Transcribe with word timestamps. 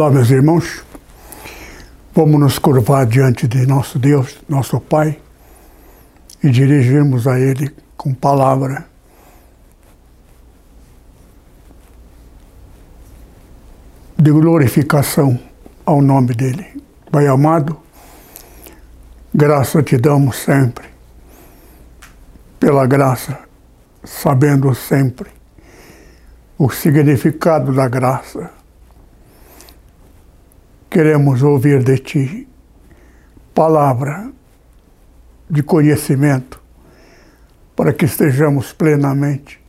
Olá, 0.00 0.10
meus 0.10 0.30
irmãos. 0.30 0.82
Vamos 2.14 2.40
nos 2.40 2.58
curvar 2.58 3.04
diante 3.04 3.46
de 3.46 3.66
nosso 3.66 3.98
Deus, 3.98 4.38
nosso 4.48 4.80
Pai, 4.80 5.20
e 6.42 6.48
dirigirmos 6.48 7.26
a 7.26 7.38
Ele 7.38 7.70
com 7.98 8.14
palavra. 8.14 8.86
De 14.16 14.30
glorificação 14.30 15.38
ao 15.84 16.00
nome 16.00 16.32
dEle. 16.32 16.82
Pai 17.12 17.26
amado, 17.26 17.78
graça 19.34 19.82
te 19.82 19.98
damos 19.98 20.36
sempre, 20.36 20.88
pela 22.58 22.86
graça, 22.86 23.38
sabendo 24.02 24.74
sempre 24.74 25.28
o 26.56 26.70
significado 26.70 27.74
da 27.74 27.86
graça 27.86 28.59
queremos 30.90 31.42
ouvir 31.42 31.84
de 31.84 31.98
Ti 31.98 32.48
palavra 33.54 34.32
de 35.48 35.62
conhecimento 35.62 36.60
para 37.76 37.92
que 37.92 38.06
estejamos 38.06 38.72
plenamente 38.72 39.60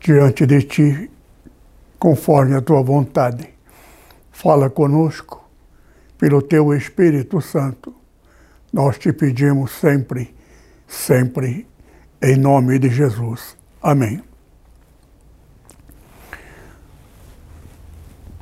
diante 0.00 0.46
de 0.46 0.62
Ti, 0.62 1.10
conforme 1.98 2.54
a 2.54 2.60
Tua 2.60 2.82
vontade. 2.82 3.48
Fala 4.30 4.70
conosco 4.70 5.44
pelo 6.16 6.40
Teu 6.40 6.72
Espírito 6.74 7.40
Santo. 7.40 7.94
Nós 8.72 8.98
te 8.98 9.12
pedimos 9.12 9.72
sempre, 9.72 10.34
sempre, 10.86 11.66
em 12.22 12.36
nome 12.36 12.78
de 12.78 12.88
Jesus. 12.88 13.56
Amém. 13.82 14.35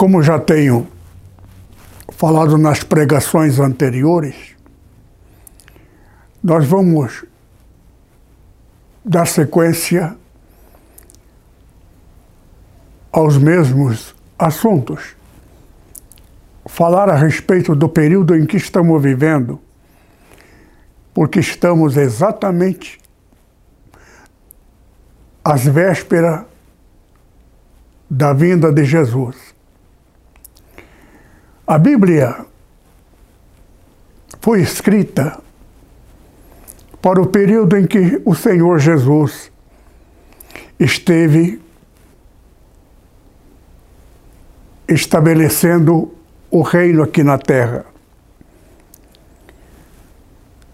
Como 0.05 0.23
já 0.23 0.39
tenho 0.39 0.87
falado 2.11 2.59
nas 2.59 2.83
pregações 2.85 3.59
anteriores, 3.59 4.55
nós 6.43 6.67
vamos 6.67 7.25
dar 9.03 9.27
sequência 9.27 10.15
aos 13.11 13.39
mesmos 13.39 14.15
assuntos. 14.39 15.17
Falar 16.67 17.09
a 17.09 17.17
respeito 17.17 17.75
do 17.75 17.89
período 17.89 18.37
em 18.37 18.45
que 18.45 18.59
estamos 18.59 19.03
vivendo, 19.03 19.59
porque 21.15 21.41
estamos 21.41 21.97
exatamente 21.97 23.01
às 25.43 25.65
vésperas 25.65 26.45
da 28.11 28.35
vinda 28.35 28.71
de 28.71 28.85
Jesus. 28.85 29.54
A 31.67 31.79
Bíblia 31.79 32.45
foi 34.41 34.61
escrita 34.61 35.41
para 37.01 37.23
o 37.23 37.27
período 37.27 37.79
em 37.79 37.87
que 37.87 38.21
o 38.23 38.35
Senhor 38.35 38.79
Jesus 38.79 39.51
esteve 40.79 41.59
estabelecendo 44.87 46.15
o 46.51 46.61
reino 46.61 47.03
aqui 47.03 47.23
na 47.23 47.39
terra. 47.39 47.87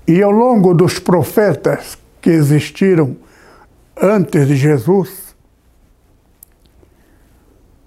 E 0.08 0.20
ao 0.20 0.32
longo 0.32 0.74
dos 0.74 0.98
profetas 0.98 1.96
que 2.20 2.30
existiram 2.30 3.16
antes 3.96 4.48
de 4.48 4.56
Jesus, 4.56 5.36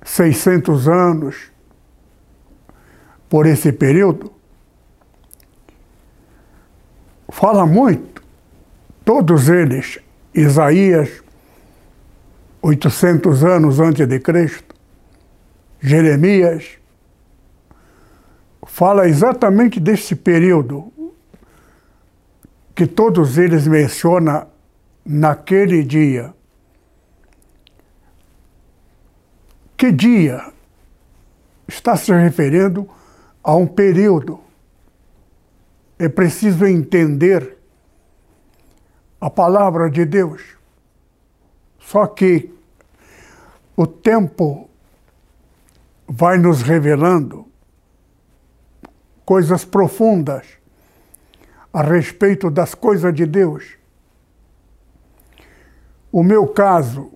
600 0.04 0.88
anos, 0.88 1.53
por 3.34 3.48
esse 3.48 3.72
período, 3.72 4.32
fala 7.30 7.66
muito, 7.66 8.22
todos 9.04 9.50
eles, 9.50 10.00
Isaías, 10.36 11.24
800 12.62 13.44
anos 13.44 13.80
antes 13.80 14.08
de 14.08 14.20
Cristo, 14.20 14.76
Jeremias, 15.82 16.78
fala 18.68 19.08
exatamente 19.08 19.80
desse 19.80 20.16
período 20.16 20.94
que 22.76 22.86
todos 22.86 23.40
eles 23.40 23.66
mencionam 23.66 24.46
naquele 25.04 25.84
dia. 25.84 26.36
Que 29.76 29.92
dia 29.92 30.54
está 31.68 31.98
se 31.98 32.14
referindo 32.14 32.88
a 33.44 33.56
um 33.56 33.68
período. 33.68 34.40
É 36.00 36.08
preciso 36.08 36.66
entender 36.66 37.58
a 39.20 39.30
palavra 39.30 39.90
de 39.90 40.06
Deus. 40.06 40.42
Só 41.80 42.08
que 42.08 42.54
o 43.76 43.86
tempo 43.86 44.70
vai 46.08 46.38
nos 46.38 46.62
revelando 46.62 47.46
coisas 49.26 49.66
profundas 49.66 50.46
a 51.72 51.82
respeito 51.82 52.52
das 52.52 52.76
coisas 52.76 53.14
de 53.14 53.26
Deus. 53.26 53.78
O 56.12 56.22
meu 56.22 56.48
caso, 56.48 57.12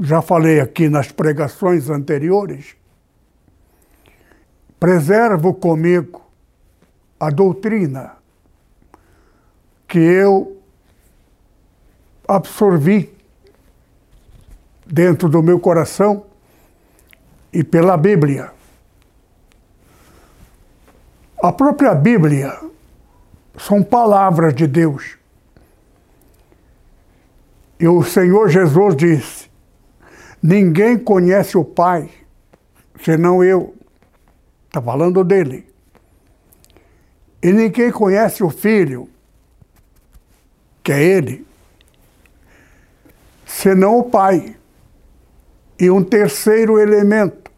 já 0.00 0.20
falei 0.20 0.60
aqui 0.60 0.88
nas 0.88 1.10
pregações 1.10 1.88
anteriores, 1.88 2.76
preservo 4.78 5.54
comigo 5.54 6.22
a 7.18 7.30
doutrina 7.30 8.16
que 9.88 9.98
eu 9.98 10.60
absorvi 12.26 13.14
dentro 14.84 15.28
do 15.28 15.42
meu 15.42 15.58
coração 15.58 16.26
e 17.52 17.62
pela 17.62 17.96
Bíblia. 17.96 18.52
A 21.42 21.52
própria 21.52 21.94
Bíblia 21.94 22.58
são 23.58 23.82
palavras 23.82 24.54
de 24.54 24.66
Deus. 24.66 25.16
E 27.78 27.86
o 27.86 28.02
Senhor 28.02 28.48
Jesus 28.48 28.96
disse: 28.96 29.50
Ninguém 30.42 30.98
conhece 30.98 31.56
o 31.56 31.64
Pai 31.64 32.10
senão 33.02 33.44
eu. 33.44 33.74
Está 34.74 34.82
falando 34.82 35.22
dele. 35.22 35.72
E 37.40 37.52
ninguém 37.52 37.92
conhece 37.92 38.42
o 38.42 38.50
filho, 38.50 39.08
que 40.82 40.90
é 40.90 41.00
ele, 41.00 41.46
senão 43.46 44.00
o 44.00 44.10
pai. 44.10 44.56
E 45.78 45.88
um 45.88 46.02
terceiro 46.02 46.80
elemento. 46.80 47.52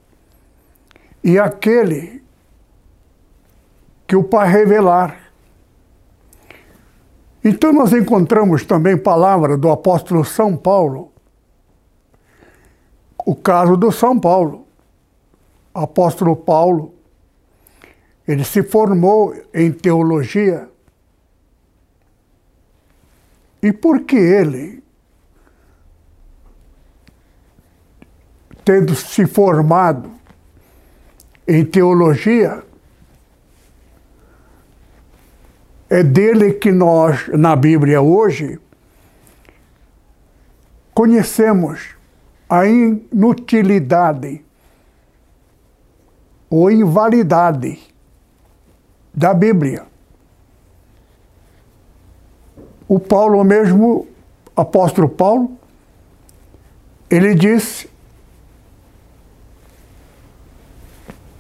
E 1.25 1.39
aquele 1.39 2.23
que 4.07 4.15
o 4.15 4.23
pai 4.23 4.51
revelar. 4.51 5.33
Então 7.43 7.73
nós 7.73 7.95
encontramos 7.95 8.67
também 8.67 8.95
palavra 8.95 9.57
do 9.57 9.71
apóstolo 9.71 10.23
São 10.23 10.55
Paulo. 10.55 11.11
O 13.25 13.35
caso 13.35 13.75
do 13.75 13.91
São 13.91 14.21
Paulo. 14.21 14.67
Apóstolo 15.73 16.37
Paulo 16.37 16.96
ele 18.27 18.45
se 18.45 18.63
formou 18.63 19.35
em 19.55 19.71
teologia. 19.71 20.69
E 23.63 23.73
por 23.73 24.01
que 24.01 24.17
ele, 24.17 24.83
tendo 28.65 28.95
se 28.95 29.27
formado 29.27 30.11
em 31.47 31.65
teologia, 31.65 32.65
é 35.89 36.03
dele 36.03 36.55
que 36.55 36.73
nós, 36.73 37.29
na 37.29 37.55
Bíblia 37.55 38.01
hoje, 38.03 38.59
conhecemos 40.93 41.95
a 42.49 42.67
inutilidade 42.67 44.45
ou 46.51 46.71
invalidade 46.71 47.96
da 49.17 49.33
Bíblia. 49.33 49.87
O 52.87 53.01
Paulo 53.01 53.43
mesmo, 53.43 54.07
apóstolo 54.55 55.09
Paulo, 55.09 55.57
ele 57.09 57.35
disse 57.35 57.89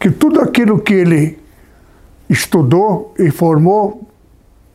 que 0.00 0.10
tudo 0.10 0.40
aquilo 0.40 0.80
que 0.80 0.94
ele 0.94 1.38
estudou 2.28 3.14
e 3.18 3.30
formou 3.30 4.08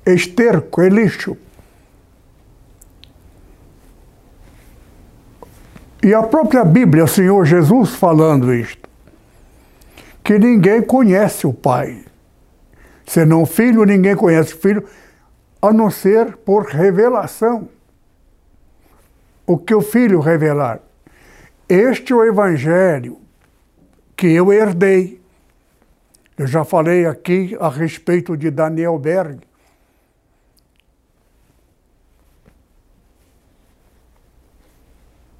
é 0.05 0.13
esterco, 0.13 0.81
é 0.81 0.89
lixo. 0.89 1.35
E 6.03 6.13
a 6.13 6.23
própria 6.23 6.63
Bíblia, 6.63 7.03
o 7.03 7.07
Senhor 7.07 7.45
Jesus 7.45 7.91
falando 7.91 8.53
isto, 8.53 8.89
que 10.23 10.39
ninguém 10.39 10.81
conhece 10.81 11.45
o 11.45 11.53
Pai. 11.53 12.10
Senão 13.11 13.45
Filho, 13.45 13.83
ninguém 13.83 14.15
conhece 14.15 14.55
Filho, 14.55 14.87
a 15.61 15.73
não 15.73 15.91
ser 15.91 16.37
por 16.37 16.63
revelação. 16.63 17.67
O 19.45 19.57
que 19.57 19.75
o 19.75 19.81
Filho 19.81 20.21
revelar. 20.21 20.79
Este 21.67 22.13
é 22.13 22.15
o 22.15 22.23
Evangelho 22.23 23.19
que 24.15 24.27
eu 24.27 24.53
herdei. 24.53 25.21
Eu 26.37 26.47
já 26.47 26.63
falei 26.63 27.05
aqui 27.05 27.53
a 27.59 27.67
respeito 27.67 28.37
de 28.37 28.49
Daniel 28.49 28.97
Berg. 28.97 29.41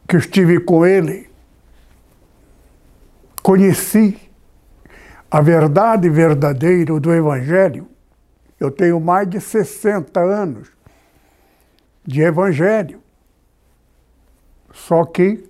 Que 0.10 0.18
estive 0.18 0.60
com 0.60 0.86
ele, 0.86 1.30
conheci 3.42 4.21
a 5.32 5.40
verdade 5.40 6.10
verdadeira 6.10 7.00
do 7.00 7.14
Evangelho. 7.14 7.88
Eu 8.60 8.70
tenho 8.70 9.00
mais 9.00 9.30
de 9.30 9.40
60 9.40 10.20
anos 10.20 10.68
de 12.06 12.22
Evangelho. 12.22 13.02
Só 14.74 15.06
que 15.06 15.50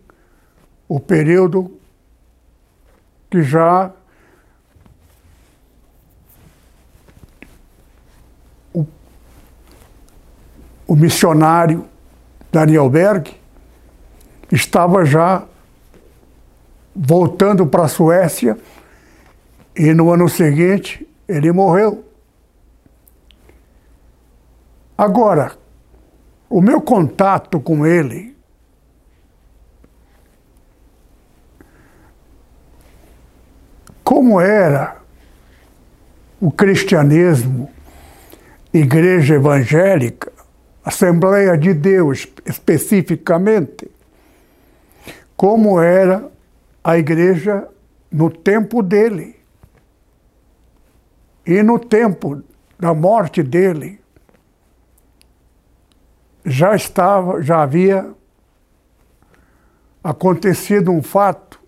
o 0.87 0.99
período 0.99 1.79
que 3.29 3.41
já 3.41 3.91
o, 8.71 8.85
o 10.85 10.95
missionário 10.95 11.87
Daniel 12.51 12.89
Berg 12.89 13.35
estava 14.51 15.05
já 15.05 15.43
voltando 16.95 17.65
para 17.65 17.85
a 17.85 17.87
Suécia 17.87 18.57
e 19.75 19.93
no 19.93 20.11
ano 20.11 20.27
seguinte 20.27 21.07
ele 21.27 21.51
morreu. 21.51 22.05
Agora, 24.97 25.53
o 26.49 26.61
meu 26.61 26.81
contato 26.81 27.59
com 27.59 27.85
ele 27.85 28.35
como 34.03 34.39
era 34.39 34.97
o 36.39 36.51
cristianismo, 36.51 37.71
igreja 38.73 39.35
evangélica, 39.35 40.31
Assembleia 40.83 41.57
de 41.57 41.73
Deus 41.73 42.27
especificamente, 42.45 43.89
como 45.37 45.79
era 45.79 46.29
a 46.83 46.97
igreja 46.97 47.67
no 48.11 48.29
tempo 48.29 48.81
dele 48.81 49.40
e 51.45 51.61
no 51.63 51.79
tempo 51.79 52.41
da 52.79 52.93
morte 52.93 53.41
dele 53.41 53.99
já 56.45 56.75
estava, 56.75 57.41
já 57.41 57.61
havia 57.61 58.09
acontecido 60.03 60.91
um 60.91 61.01
fato. 61.01 61.59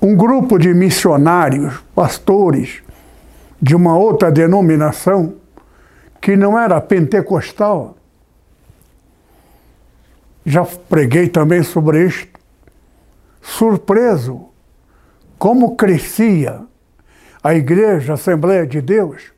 Um 0.00 0.14
grupo 0.14 0.58
de 0.58 0.72
missionários, 0.72 1.82
pastores 1.94 2.82
de 3.60 3.74
uma 3.74 3.96
outra 3.96 4.30
denominação, 4.30 5.36
que 6.20 6.36
não 6.36 6.58
era 6.58 6.80
pentecostal, 6.80 7.96
já 10.44 10.64
preguei 10.64 11.28
também 11.28 11.62
sobre 11.62 12.06
isto, 12.06 12.38
surpreso 13.40 14.48
como 15.38 15.74
crescia 15.76 16.60
a 17.46 17.54
Igreja 17.54 18.14
Assembleia 18.14 18.66
de 18.66 18.80
Deus, 18.80 19.32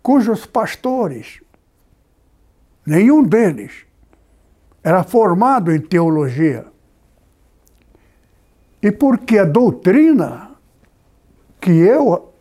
cujos 0.00 0.46
pastores, 0.46 1.40
nenhum 2.86 3.24
deles, 3.24 3.84
era 4.80 5.02
formado 5.02 5.72
em 5.72 5.80
teologia. 5.80 6.66
E 8.80 8.92
porque 8.92 9.40
a 9.40 9.44
doutrina 9.44 10.52
que 11.60 11.72
eu 11.72 12.32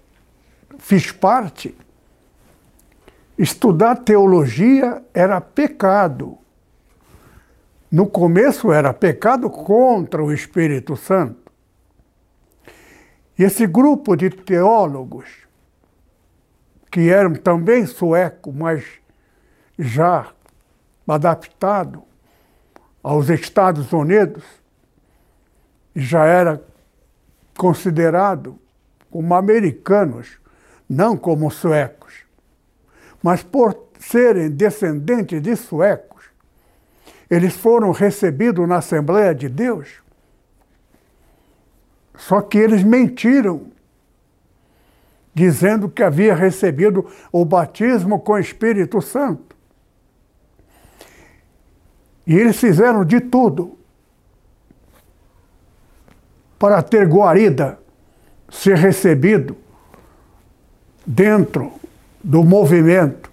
fiz 0.77 1.11
parte, 1.11 1.75
estudar 3.39 3.95
teologia 3.95 5.03
era 5.15 5.41
pecado. 5.41 6.37
No 7.91 8.05
começo 8.05 8.71
era 8.71 8.93
pecado 8.93 9.49
contra 9.49 10.23
o 10.23 10.31
Espírito 10.31 10.95
Santo. 10.95 11.44
E 13.37 13.43
esse 13.43 13.67
grupo 13.67 14.15
de 14.15 14.29
teólogos, 14.29 15.25
que 16.89 17.09
eram 17.09 17.33
também 17.33 17.85
suecos, 17.85 18.55
mas 18.55 18.85
já 19.77 20.31
adaptado 21.07 22.03
aos 23.03 23.29
Estados 23.29 23.91
Unidos, 23.91 24.43
já 25.93 26.25
era 26.25 26.63
considerado 27.57 28.57
como 29.11 29.33
americanos, 29.35 30.39
não 30.87 31.17
como 31.17 31.51
suecos. 31.51 32.23
Mas 33.21 33.43
por 33.43 33.89
serem 33.99 34.49
descendentes 34.49 35.41
de 35.41 35.55
suecos, 35.55 36.23
eles 37.29 37.55
foram 37.55 37.91
recebidos 37.91 38.67
na 38.67 38.77
Assembleia 38.77 39.33
de 39.33 39.49
Deus 39.49 40.04
só 42.17 42.41
que 42.41 42.57
eles 42.57 42.83
mentiram, 42.83 43.67
dizendo 45.33 45.89
que 45.89 46.01
havia 46.01 46.33
recebido 46.33 47.05
o 47.31 47.43
batismo 47.43 48.19
com 48.19 48.33
o 48.33 48.39
Espírito 48.39 49.01
Santo. 49.01 49.55
E 52.25 52.33
eles 52.35 52.57
fizeram 52.57 53.03
de 53.03 53.19
tudo 53.19 53.77
para 56.57 56.81
ter 56.81 57.07
guarida, 57.07 57.77
ser 58.49 58.77
recebido 58.77 59.57
dentro 61.05 61.73
do 62.23 62.43
movimento, 62.43 63.29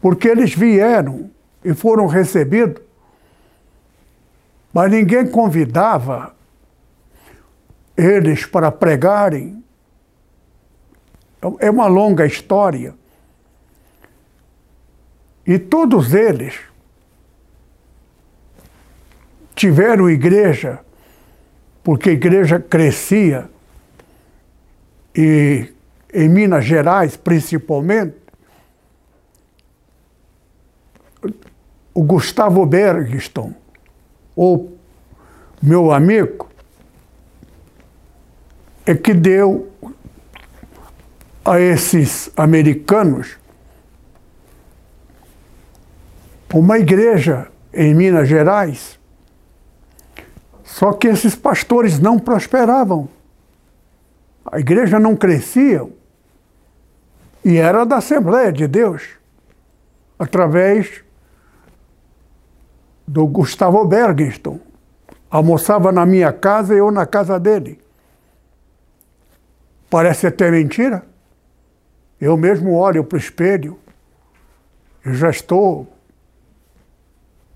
porque 0.00 0.28
eles 0.28 0.54
vieram 0.54 1.30
e 1.64 1.74
foram 1.74 2.06
recebidos, 2.06 2.80
mas 4.72 4.90
ninguém 4.90 5.26
convidava 5.26 6.35
eles 7.96 8.44
para 8.44 8.70
pregarem. 8.70 9.62
É 11.58 11.70
uma 11.70 11.86
longa 11.86 12.26
história. 12.26 12.94
E 15.46 15.58
todos 15.58 16.12
eles 16.12 16.58
tiveram 19.54 20.10
igreja, 20.10 20.80
porque 21.82 22.10
a 22.10 22.12
igreja 22.12 22.58
crescia, 22.58 23.48
e 25.14 25.72
em 26.12 26.28
Minas 26.28 26.64
Gerais 26.64 27.16
principalmente, 27.16 28.16
o 31.94 32.02
Gustavo 32.02 32.66
Bergston, 32.66 33.54
o 34.34 34.72
meu 35.62 35.90
amigo, 35.90 36.45
é 38.86 38.94
que 38.94 39.12
deu 39.12 39.70
a 41.44 41.60
esses 41.60 42.30
americanos 42.36 43.36
uma 46.56 46.78
igreja 46.78 47.48
em 47.72 47.94
Minas 47.94 48.28
Gerais. 48.28 48.98
Só 50.64 50.92
que 50.92 51.08
esses 51.08 51.34
pastores 51.34 51.98
não 51.98 52.18
prosperavam. 52.18 53.08
A 54.50 54.58
igreja 54.58 54.98
não 54.98 55.14
crescia. 55.14 55.86
E 57.44 57.56
era 57.56 57.84
da 57.84 57.96
Assembleia 57.96 58.52
de 58.52 58.66
Deus, 58.66 59.02
através 60.18 61.04
do 63.06 63.26
Gustavo 63.26 63.84
Bergenston. 63.84 64.58
Almoçava 65.30 65.92
na 65.92 66.06
minha 66.06 66.32
casa 66.32 66.74
e 66.74 66.78
eu 66.78 66.90
na 66.90 67.04
casa 67.04 67.38
dele. 67.38 67.78
Parece 69.88 70.26
até 70.26 70.50
mentira. 70.50 71.06
Eu 72.20 72.36
mesmo 72.36 72.72
olho 72.72 73.04
para 73.04 73.16
o 73.16 73.18
espelho. 73.18 73.78
Eu 75.04 75.14
já 75.14 75.30
estou 75.30 75.86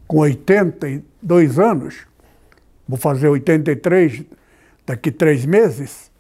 com 0.07 0.19
82 0.19 1.59
anos. 1.59 2.07
Vou 2.87 2.99
fazer 2.99 3.29
83 3.29 4.25
daqui 4.87 5.11
três 5.11 5.45
meses. 5.45 6.11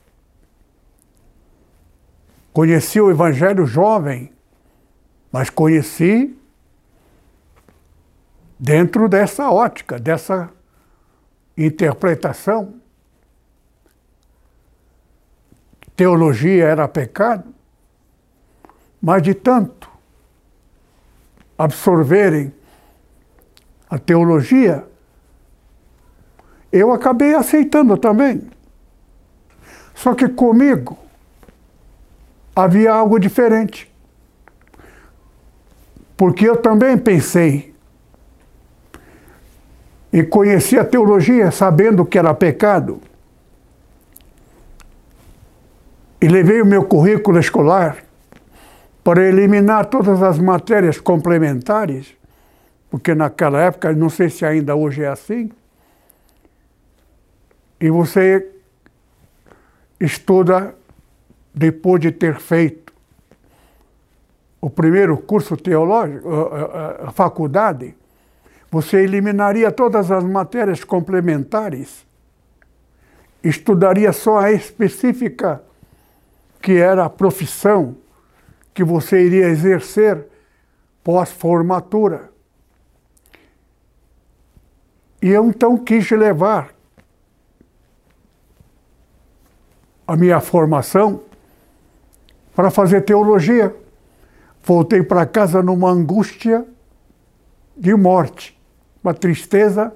Conheci 2.52 3.00
o 3.00 3.10
Evangelho 3.10 3.64
jovem, 3.64 4.32
mas 5.30 5.50
conheci 5.50 6.36
dentro 8.58 9.08
dessa 9.08 9.50
ótica, 9.50 9.98
dessa 9.98 10.50
interpretação. 11.56 12.79
Teologia 16.00 16.64
era 16.64 16.88
pecado, 16.88 17.44
mas 19.02 19.22
de 19.22 19.34
tanto 19.34 19.86
absorverem 21.58 22.54
a 23.86 23.98
teologia, 23.98 24.86
eu 26.72 26.90
acabei 26.90 27.34
aceitando 27.34 27.98
também. 27.98 28.48
Só 29.94 30.14
que 30.14 30.26
comigo 30.26 30.96
havia 32.56 32.94
algo 32.94 33.18
diferente. 33.18 33.92
Porque 36.16 36.48
eu 36.48 36.56
também 36.56 36.96
pensei 36.96 37.74
e 40.10 40.22
conheci 40.22 40.78
a 40.78 40.84
teologia 40.86 41.50
sabendo 41.50 42.06
que 42.06 42.18
era 42.18 42.32
pecado. 42.32 43.02
E 46.20 46.28
levei 46.28 46.60
o 46.60 46.66
meu 46.66 46.84
currículo 46.84 47.38
escolar 47.38 48.04
para 49.02 49.26
eliminar 49.26 49.86
todas 49.86 50.22
as 50.22 50.38
matérias 50.38 51.00
complementares, 51.00 52.14
porque 52.90 53.14
naquela 53.14 53.60
época, 53.60 53.92
não 53.92 54.10
sei 54.10 54.28
se 54.28 54.44
ainda 54.44 54.76
hoje 54.76 55.02
é 55.02 55.08
assim, 55.08 55.50
e 57.80 57.88
você 57.88 58.46
estuda 59.98 60.74
depois 61.54 62.00
de 62.00 62.12
ter 62.12 62.38
feito 62.38 62.92
o 64.60 64.68
primeiro 64.68 65.16
curso 65.16 65.56
teológico, 65.56 66.28
a 67.02 67.10
faculdade, 67.10 67.94
você 68.70 68.98
eliminaria 68.98 69.72
todas 69.72 70.10
as 70.10 70.22
matérias 70.22 70.84
complementares, 70.84 72.06
estudaria 73.42 74.12
só 74.12 74.38
a 74.38 74.52
específica, 74.52 75.62
que 76.60 76.72
era 76.72 77.04
a 77.04 77.10
profissão 77.10 77.96
que 78.74 78.84
você 78.84 79.24
iria 79.24 79.46
exercer 79.48 80.26
pós-formatura. 81.02 82.30
E 85.22 85.28
eu 85.28 85.46
então 85.46 85.76
quis 85.76 86.10
levar 86.10 86.74
a 90.06 90.16
minha 90.16 90.40
formação 90.40 91.22
para 92.54 92.70
fazer 92.70 93.02
teologia. 93.02 93.74
Voltei 94.62 95.02
para 95.02 95.26
casa 95.26 95.62
numa 95.62 95.90
angústia 95.90 96.66
de 97.76 97.94
morte 97.94 98.60
uma 99.02 99.14
tristeza. 99.14 99.92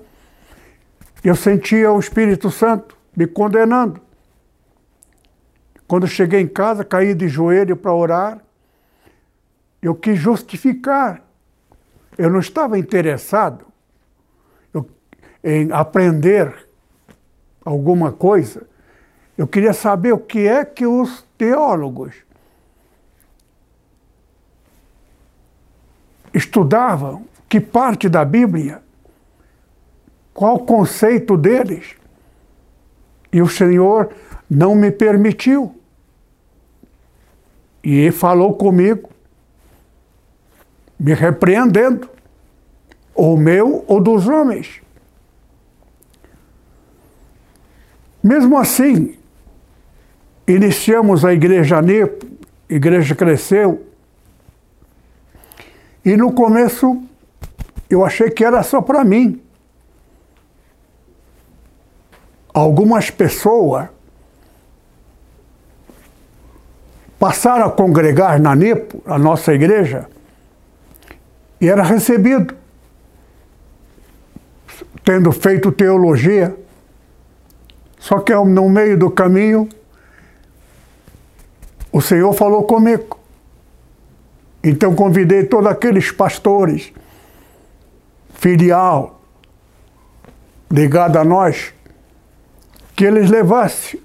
Eu 1.23 1.37
sentia 1.37 1.93
o 1.93 1.99
Espírito 1.99 2.51
Santo 2.51 2.97
me 3.17 3.27
condenando. 3.27 4.01
Quando 5.95 6.09
cheguei 6.09 6.41
em 6.41 6.49
casa, 6.49 6.85
caí 6.85 7.15
de 7.15 7.29
joelho 7.29 7.77
para 7.77 7.95
orar. 7.95 8.41
Eu 9.81 9.95
quis 9.95 10.19
justificar. 10.19 11.23
Eu 12.19 12.29
não 12.29 12.41
estava 12.41 12.77
interessado 12.77 13.65
em 15.45 15.71
aprender 15.71 16.53
alguma 17.65 18.11
coisa. 18.11 18.67
Eu 19.39 19.47
queria 19.47 19.73
saber 19.73 20.11
o 20.11 20.19
que 20.19 20.49
é 20.49 20.65
que 20.65 20.85
os 20.85 21.25
teólogos 21.39 22.13
estudavam, 26.35 27.25
que 27.49 27.61
parte 27.61 28.09
da 28.09 28.25
Bíblia 28.25 28.83
qual 30.33 30.57
o 30.57 30.67
conceito 30.67 31.37
deles? 31.37 31.95
E 33.33 33.41
o 33.41 33.47
Senhor 33.47 34.13
não 34.51 34.75
me 34.75 34.91
permitiu. 34.91 35.81
E 37.85 38.11
falou 38.11 38.55
comigo, 38.55 39.11
me 40.99 41.13
repreendendo, 41.13 42.09
ou 43.15 43.37
meu 43.37 43.85
ou 43.87 44.01
dos 44.01 44.27
homens. 44.27 44.81
Mesmo 48.23 48.57
assim, 48.57 49.19
iniciamos 50.49 51.25
a 51.25 51.35
igreja 51.35 51.83
NEP, 51.83 52.27
a 52.71 52.75
igreja 52.75 53.15
cresceu, 53.15 53.87
e 56.03 56.17
no 56.17 56.33
começo 56.33 57.03
eu 57.91 58.03
achei 58.03 58.31
que 58.31 58.43
era 58.43 58.63
só 58.63 58.81
para 58.81 59.05
mim. 59.05 59.45
algumas 62.55 63.11
pessoas 63.11 63.89
passaram 67.25 67.65
a 67.65 67.71
congregar 67.71 68.39
na 68.39 68.55
NEPO, 68.55 69.03
a 69.07 69.19
nossa 69.19 69.55
igreja, 69.55 70.07
e 71.59 71.67
era 71.71 71.83
recebido, 71.83 72.55
tendo 75.03 75.33
feito 75.33 75.73
teologia. 75.73 76.55
Só 77.99 78.19
que 78.19 78.35
no 78.35 78.69
meio 78.69 78.99
do 78.99 79.11
caminho, 79.11 79.67
o 81.91 82.03
Senhor 82.03 82.31
falou 82.35 82.65
comigo. 82.65 83.19
Então 84.63 84.95
convidei 84.95 85.45
todos 85.45 85.71
aqueles 85.71 86.11
pastores, 86.11 86.93
filial, 88.35 89.23
ligado 90.71 91.19
a 91.19 91.25
nós, 91.25 91.73
que 92.95 93.07
eles 93.07 93.31
levassem 93.31 93.99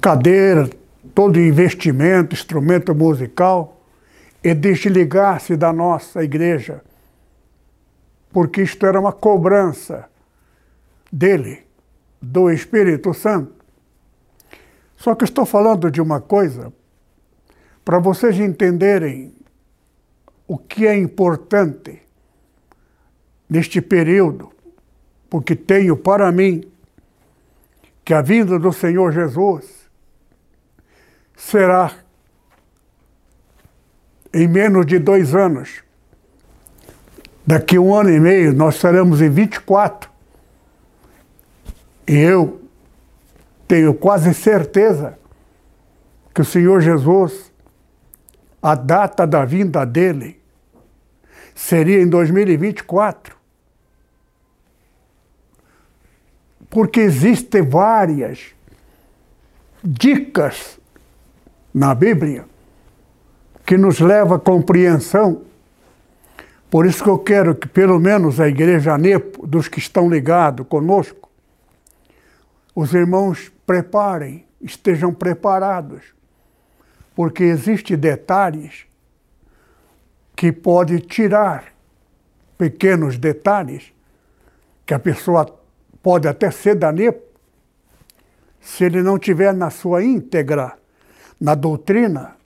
cadeira, 0.00 0.70
todo 1.14 1.40
investimento, 1.40 2.34
instrumento 2.34 2.94
musical, 2.94 3.80
e 4.42 4.54
desligasse 4.54 5.56
da 5.56 5.72
nossa 5.72 6.24
igreja, 6.24 6.82
porque 8.32 8.62
isto 8.62 8.86
era 8.86 8.98
uma 8.98 9.12
cobrança 9.12 10.08
dele, 11.12 11.66
do 12.22 12.50
Espírito 12.50 13.12
Santo. 13.12 13.52
Só 14.96 15.14
que 15.14 15.24
estou 15.24 15.44
falando 15.44 15.90
de 15.90 16.00
uma 16.00 16.20
coisa 16.20 16.72
para 17.84 17.98
vocês 17.98 18.38
entenderem 18.38 19.34
o 20.46 20.58
que 20.58 20.86
é 20.86 20.96
importante 20.96 22.02
neste 23.48 23.80
período, 23.80 24.52
porque 25.28 25.56
tenho 25.56 25.96
para 25.96 26.30
mim 26.30 26.62
que 28.04 28.12
a 28.12 28.22
vinda 28.22 28.58
do 28.58 28.72
Senhor 28.72 29.12
Jesus 29.12 29.79
será 31.40 31.92
em 34.32 34.46
menos 34.46 34.86
de 34.86 34.98
dois 34.98 35.34
anos. 35.34 35.82
Daqui 37.46 37.78
um 37.78 37.94
ano 37.94 38.10
e 38.10 38.20
meio, 38.20 38.52
nós 38.52 38.76
estaremos 38.76 39.20
em 39.20 39.30
24. 39.30 40.10
E 42.06 42.16
eu 42.16 42.60
tenho 43.66 43.94
quase 43.94 44.32
certeza 44.34 45.18
que 46.34 46.42
o 46.42 46.44
Senhor 46.44 46.80
Jesus, 46.80 47.50
a 48.62 48.74
data 48.74 49.26
da 49.26 49.44
vinda 49.44 49.84
dele, 49.84 50.40
seria 51.54 52.00
em 52.00 52.08
2024. 52.08 53.40
porque 56.70 57.00
existem 57.00 57.62
várias 57.62 58.54
dicas 59.82 60.79
na 61.72 61.94
Bíblia 61.94 62.44
que 63.70 63.76
nos 63.76 64.00
leva 64.00 64.36
à 64.36 64.38
compreensão. 64.38 65.42
Por 66.68 66.86
isso 66.86 67.04
que 67.04 67.10
eu 67.10 67.18
quero 67.18 67.54
que 67.54 67.68
pelo 67.68 68.00
menos 68.00 68.40
a 68.40 68.48
igreja 68.48 68.98
Nepo, 68.98 69.46
dos 69.46 69.68
que 69.68 69.78
estão 69.78 70.08
ligados 70.08 70.66
conosco, 70.66 71.30
os 72.74 72.92
irmãos 72.94 73.52
preparem, 73.64 74.44
estejam 74.60 75.12
preparados, 75.12 76.02
porque 77.14 77.44
existem 77.44 77.96
detalhes 77.96 78.86
que 80.34 80.50
podem 80.50 80.98
tirar 80.98 81.72
pequenos 82.56 83.18
detalhes 83.18 83.92
que 84.84 84.94
a 84.94 84.98
pessoa 84.98 85.46
pode 86.02 86.26
até 86.26 86.50
ser 86.50 86.74
da 86.74 86.90
NEPO, 86.90 87.22
se 88.60 88.84
ele 88.84 89.00
não 89.00 89.18
tiver 89.18 89.54
na 89.54 89.70
sua 89.70 90.02
íntegra, 90.02 90.79
na 91.40 91.54
doutrina, 91.54 92.36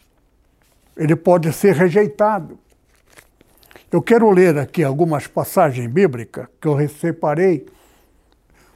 ele 0.96 1.16
pode 1.16 1.52
ser 1.52 1.74
rejeitado. 1.74 2.58
Eu 3.90 4.00
quero 4.00 4.30
ler 4.30 4.56
aqui 4.58 4.82
algumas 4.84 5.26
passagens 5.26 5.90
bíblicas 5.90 6.46
que 6.60 6.68
eu 6.68 6.88
separei, 6.88 7.66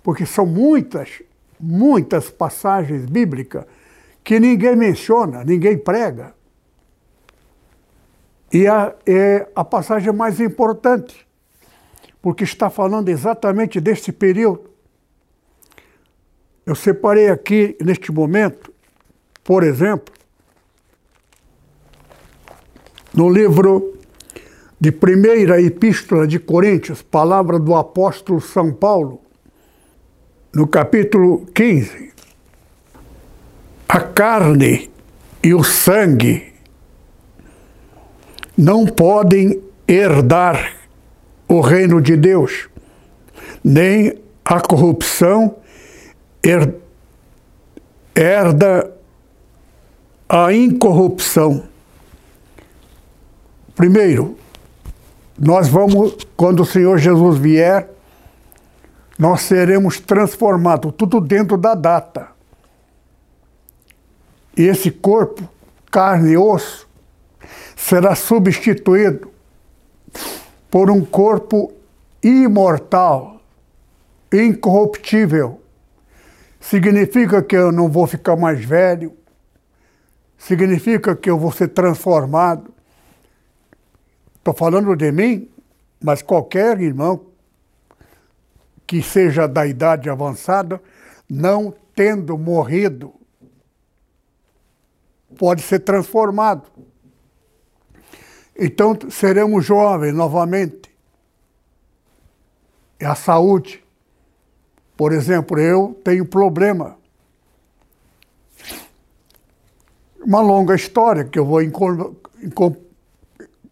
porque 0.03 0.27
são 0.27 0.45
muitas, 0.45 1.23
muitas 1.59 2.31
passagens 2.31 3.05
bíblicas 3.07 3.65
que 4.25 4.41
ninguém 4.41 4.77
menciona, 4.77 5.45
ninguém 5.45 5.79
prega. 5.79 6.35
E 8.53 8.67
a, 8.67 8.95
é 9.07 9.49
a 9.55 9.65
passagem 9.65 10.13
mais 10.13 10.41
importante, 10.41 11.27
porque 12.21 12.45
está 12.45 12.71
falando 12.71 13.09
exatamente 13.09 13.81
desse 13.81 14.11
período. 14.11 14.71
Eu 16.65 16.75
separei 16.75 17.29
aqui, 17.29 17.77
neste 17.81 18.13
momento, 18.13 18.73
por 19.49 19.65
exemplo, 19.65 20.13
no 23.15 23.31
livro 23.31 23.97
de 24.79 24.93
primeira 24.93 25.59
epístola 25.59 26.27
de 26.27 26.39
Coríntios, 26.39 27.01
palavra 27.01 27.59
do 27.59 27.75
apóstolo 27.75 28.43
São 28.43 28.71
Paulo, 28.71 29.23
no 30.53 30.67
capítulo 30.67 31.47
15, 31.55 32.13
a 33.89 34.01
carne 34.01 34.91
e 35.43 35.55
o 35.55 35.65
sangue 35.65 36.53
não 38.55 38.85
podem 38.85 39.63
herdar 39.89 40.77
o 41.49 41.63
reino 41.63 42.03
de 42.03 42.19
Deus, 42.19 42.69
nem 43.65 44.13
a 44.45 44.61
corrupção 44.61 45.57
herda 48.15 48.98
a 50.29 50.53
incorrupção. 50.53 51.65
Primeiro, 53.75 54.37
nós 55.39 55.69
vamos, 55.69 56.19
quando 56.37 56.61
o 56.61 56.67
Senhor 56.67 56.99
Jesus 56.99 57.39
vier, 57.39 57.89
nós 59.19 59.43
seremos 59.43 59.99
transformados, 59.99 60.93
tudo 60.99 61.21
dentro 61.21 61.57
da 61.57 61.75
data. 61.75 62.29
E 64.57 64.63
esse 64.63 64.91
corpo, 64.91 65.49
carne 65.91 66.33
e 66.33 66.37
osso, 66.37 66.87
será 67.75 68.15
substituído 68.15 69.31
por 70.71 70.91
um 70.91 71.05
corpo 71.05 71.73
imortal, 72.23 73.41
incorruptível. 74.33 75.61
Significa 76.61 77.43
que 77.43 77.57
eu 77.57 77.73
não 77.73 77.89
vou 77.89 78.07
ficar 78.07 78.37
mais 78.37 78.63
velho, 78.63 79.17
significa 80.39 81.17
que 81.17 81.29
eu 81.29 81.37
vou 81.37 81.53
ser 81.53 81.69
transformado. 81.69 82.73
Estou 84.37 84.55
falando 84.55 84.97
de 84.97 85.11
mim, 85.13 85.51
mas 86.03 86.23
qualquer 86.23 86.81
irmão 86.81 87.27
que 88.87 89.03
seja 89.03 89.47
da 89.47 89.67
idade 89.67 90.09
avançada, 90.09 90.81
não 91.29 91.75
tendo 91.95 92.39
morrido, 92.39 93.13
pode 95.37 95.61
ser 95.61 95.81
transformado. 95.81 96.71
Então 98.59 98.97
seremos 99.11 99.65
jovens 99.65 100.15
novamente. 100.15 100.91
É 102.99 103.07
a 103.07 103.15
saúde. 103.15 103.85
Por 104.97 105.13
exemplo, 105.13 105.61
eu 105.61 106.01
tenho 106.03 106.25
problema. 106.25 106.98
Uma 110.29 110.43
longa 110.43 110.75
história 110.75 111.25
que 111.25 111.39
eu 111.39 111.47
vou 111.47 111.63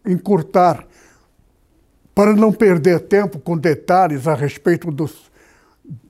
encurtar 0.03 0.87
para 2.15 2.35
não 2.35 2.51
perder 2.51 3.01
tempo 3.01 3.37
com 3.37 3.55
detalhes 3.55 4.27
a 4.27 4.33
respeito 4.33 4.89
dos, 4.89 5.31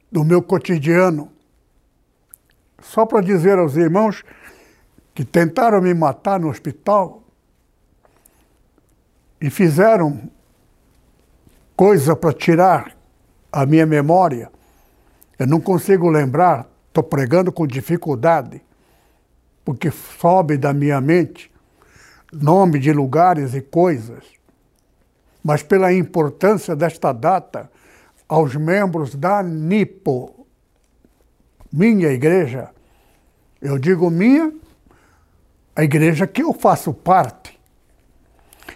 do 0.09 0.23
meu 0.23 0.41
cotidiano. 0.41 1.29
Só 2.81 3.05
para 3.05 3.19
dizer 3.19 3.59
aos 3.59 3.75
irmãos 3.75 4.23
que 5.13 5.25
tentaram 5.25 5.81
me 5.81 5.93
matar 5.93 6.39
no 6.39 6.47
hospital, 6.47 7.23
e 9.41 9.49
fizeram 9.49 10.31
coisa 11.75 12.15
para 12.15 12.31
tirar 12.31 12.95
a 13.51 13.65
minha 13.65 13.85
memória. 13.85 14.49
Eu 15.37 15.45
não 15.45 15.59
consigo 15.59 16.09
lembrar, 16.09 16.69
estou 16.87 17.03
pregando 17.03 17.51
com 17.51 17.67
dificuldade, 17.67 18.61
porque 19.67 19.91
sobe 19.91 20.55
da 20.55 20.71
minha 20.71 21.01
mente 21.01 21.51
nome 22.31 22.79
de 22.79 22.93
lugares 22.93 23.53
e 23.53 23.59
coisas. 23.59 24.23
Mas 25.43 25.61
pela 25.61 25.91
importância 25.91 26.73
desta 26.73 27.11
data 27.11 27.69
aos 28.29 28.55
membros 28.55 29.13
da 29.13 29.43
NIPO, 29.43 30.47
minha 31.69 32.07
igreja, 32.07 32.69
eu 33.61 33.77
digo 33.77 34.09
minha, 34.09 34.53
a 35.75 35.83
igreja 35.83 36.25
que 36.25 36.43
eu 36.43 36.53
faço 36.53 36.93
parte, 36.93 37.59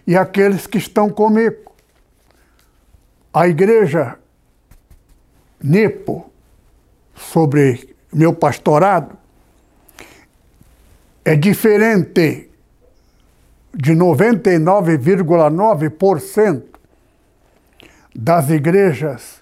e 0.06 0.18
aqueles 0.18 0.68
que 0.68 0.78
estão 0.78 1.10
comigo. 1.10 1.72
A 3.34 3.48
igreja 3.48 4.20
Nepo, 5.64 6.30
sobre 7.16 7.96
meu 8.12 8.34
pastorado, 8.34 9.21
é 11.24 11.36
diferente 11.36 12.50
de 13.74 13.94
99,9% 13.94 16.64
das 18.14 18.50
igrejas, 18.50 19.42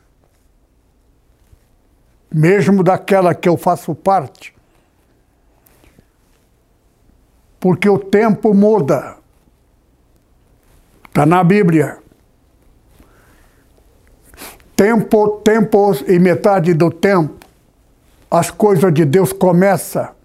mesmo 2.31 2.83
daquela 2.83 3.33
que 3.33 3.49
eu 3.49 3.57
faço 3.57 3.95
parte, 3.95 4.53
porque 7.59 7.89
o 7.89 7.97
tempo 7.97 8.53
muda. 8.53 9.17
Está 11.07 11.25
na 11.25 11.43
Bíblia. 11.43 11.97
Tempo, 14.75 15.41
tempos 15.43 16.03
e 16.07 16.19
metade 16.19 16.71
do 16.73 16.91
tempo, 16.91 17.45
as 18.31 18.49
coisas 18.51 18.93
de 18.93 19.03
Deus 19.03 19.33
começam 19.33 20.18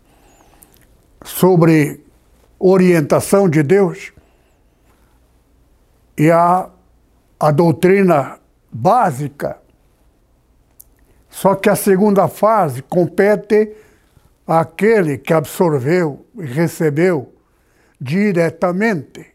sobre 1.25 2.05
orientação 2.59 3.49
de 3.49 3.63
Deus 3.63 4.13
e 6.17 6.31
a, 6.31 6.69
a 7.41 7.51
doutrina 7.51 8.39
básica. 8.71 9.59
Só 11.29 11.57
que 11.57 11.69
a 11.69 11.75
segunda 11.75 12.29
fase 12.29 12.83
compete 12.83 13.75
àquele 14.47 15.19
que 15.19 15.33
absorveu 15.33 16.25
e 16.37 16.45
recebeu 16.45 17.35
diretamente 18.01 19.35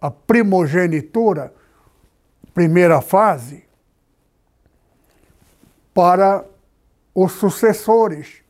a 0.00 0.10
primogenitura, 0.10 1.54
primeira 2.52 3.00
fase, 3.00 3.64
para 5.92 6.44
os 7.14 7.32
sucessores. 7.32 8.43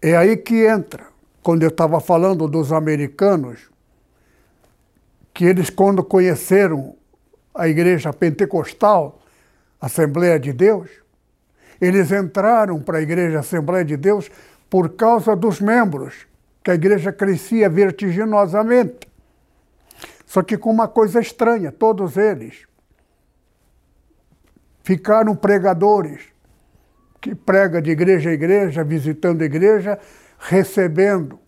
É 0.00 0.16
aí 0.16 0.36
que 0.36 0.66
entra, 0.66 1.06
quando 1.42 1.62
eu 1.62 1.68
estava 1.68 2.00
falando 2.00 2.46
dos 2.46 2.72
americanos, 2.72 3.70
que 5.32 5.44
eles, 5.44 5.70
quando 5.70 6.02
conheceram 6.02 6.96
a 7.54 7.68
igreja 7.68 8.12
pentecostal, 8.12 9.20
Assembleia 9.80 10.40
de 10.40 10.52
Deus, 10.52 10.88
eles 11.80 12.10
entraram 12.10 12.80
para 12.80 12.98
a 12.98 13.02
igreja 13.02 13.40
Assembleia 13.40 13.84
de 13.84 13.96
Deus 13.96 14.30
por 14.68 14.96
causa 14.96 15.36
dos 15.36 15.60
membros, 15.60 16.26
que 16.62 16.70
a 16.70 16.74
igreja 16.74 17.12
crescia 17.12 17.68
vertiginosamente. 17.68 19.08
Só 20.26 20.42
que 20.42 20.58
com 20.58 20.70
uma 20.70 20.88
coisa 20.88 21.20
estranha, 21.20 21.70
todos 21.70 22.16
eles 22.16 22.66
ficaram 24.82 25.34
pregadores, 25.36 26.22
que 27.20 27.34
prega 27.34 27.80
de 27.80 27.90
igreja 27.90 28.30
a 28.30 28.32
igreja, 28.32 28.84
visitando 28.84 29.42
a 29.42 29.44
igreja, 29.44 29.98
recebendo 30.38 31.38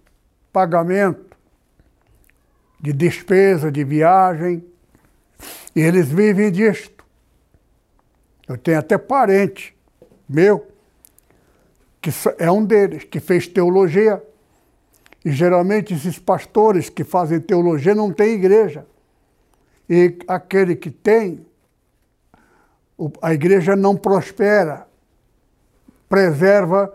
pagamento 0.52 1.36
de 2.80 2.92
despesa, 2.92 3.70
de 3.70 3.84
viagem, 3.84 4.64
e 5.74 5.80
eles 5.80 6.08
vivem 6.08 6.50
disto. 6.50 7.04
Eu 8.48 8.56
tenho 8.56 8.78
até 8.78 8.96
parente 8.96 9.76
meu, 10.28 10.66
que 12.00 12.10
é 12.38 12.50
um 12.50 12.64
deles, 12.64 13.04
que 13.04 13.20
fez 13.20 13.46
teologia 13.46 14.22
e 15.24 15.30
geralmente 15.30 15.92
esses 15.92 16.18
pastores 16.18 16.88
que 16.88 17.04
fazem 17.04 17.38
teologia 17.38 17.94
não 17.94 18.10
têm 18.10 18.34
igreja. 18.34 18.86
E 19.88 20.16
aquele 20.26 20.74
que 20.74 20.90
tem, 20.90 21.46
a 23.20 23.34
igreja 23.34 23.76
não 23.76 23.94
prospera, 23.94 24.87
preserva 26.08 26.92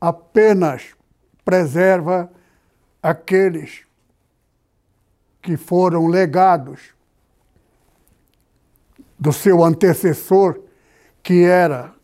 apenas, 0.00 0.94
preserva 1.44 2.30
aqueles 3.02 3.84
que 5.42 5.56
foram 5.56 6.06
legados 6.06 6.94
do 9.18 9.32
seu 9.32 9.62
antecessor, 9.62 10.60
que 11.22 11.44
era 11.44 11.94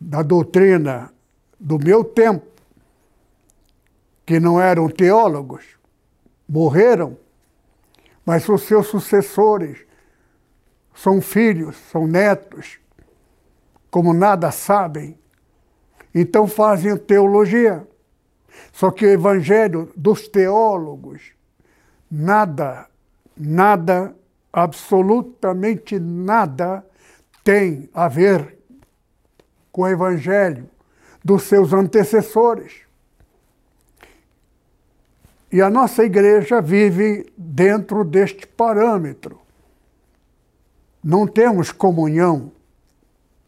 da 0.00 0.22
doutrina 0.22 1.12
do 1.58 1.78
meu 1.78 2.02
tempo, 2.02 2.46
que 4.24 4.40
não 4.40 4.60
eram 4.60 4.88
teólogos, 4.88 5.64
morreram, 6.48 7.18
mas 8.24 8.48
os 8.48 8.62
seus 8.62 8.86
sucessores 8.86 9.84
são 10.94 11.20
filhos, 11.20 11.76
são 11.90 12.06
netos, 12.06 12.78
como 13.90 14.12
nada 14.12 14.50
sabem, 14.50 15.18
então 16.14 16.46
fazem 16.46 16.96
teologia. 16.96 17.86
Só 18.72 18.90
que 18.90 19.04
o 19.04 19.10
evangelho 19.10 19.90
dos 19.96 20.28
teólogos, 20.28 21.32
nada, 22.10 22.86
nada, 23.36 24.14
absolutamente 24.52 25.98
nada 25.98 26.84
tem 27.42 27.88
a 27.94 28.08
ver 28.08 28.58
com 29.72 29.82
o 29.82 29.88
evangelho 29.88 30.68
dos 31.24 31.44
seus 31.44 31.72
antecessores. 31.72 32.82
E 35.52 35.60
a 35.60 35.68
nossa 35.68 36.04
igreja 36.04 36.60
vive 36.60 37.26
dentro 37.36 38.04
deste 38.04 38.46
parâmetro. 38.46 39.40
Não 41.02 41.26
temos 41.26 41.72
comunhão, 41.72 42.52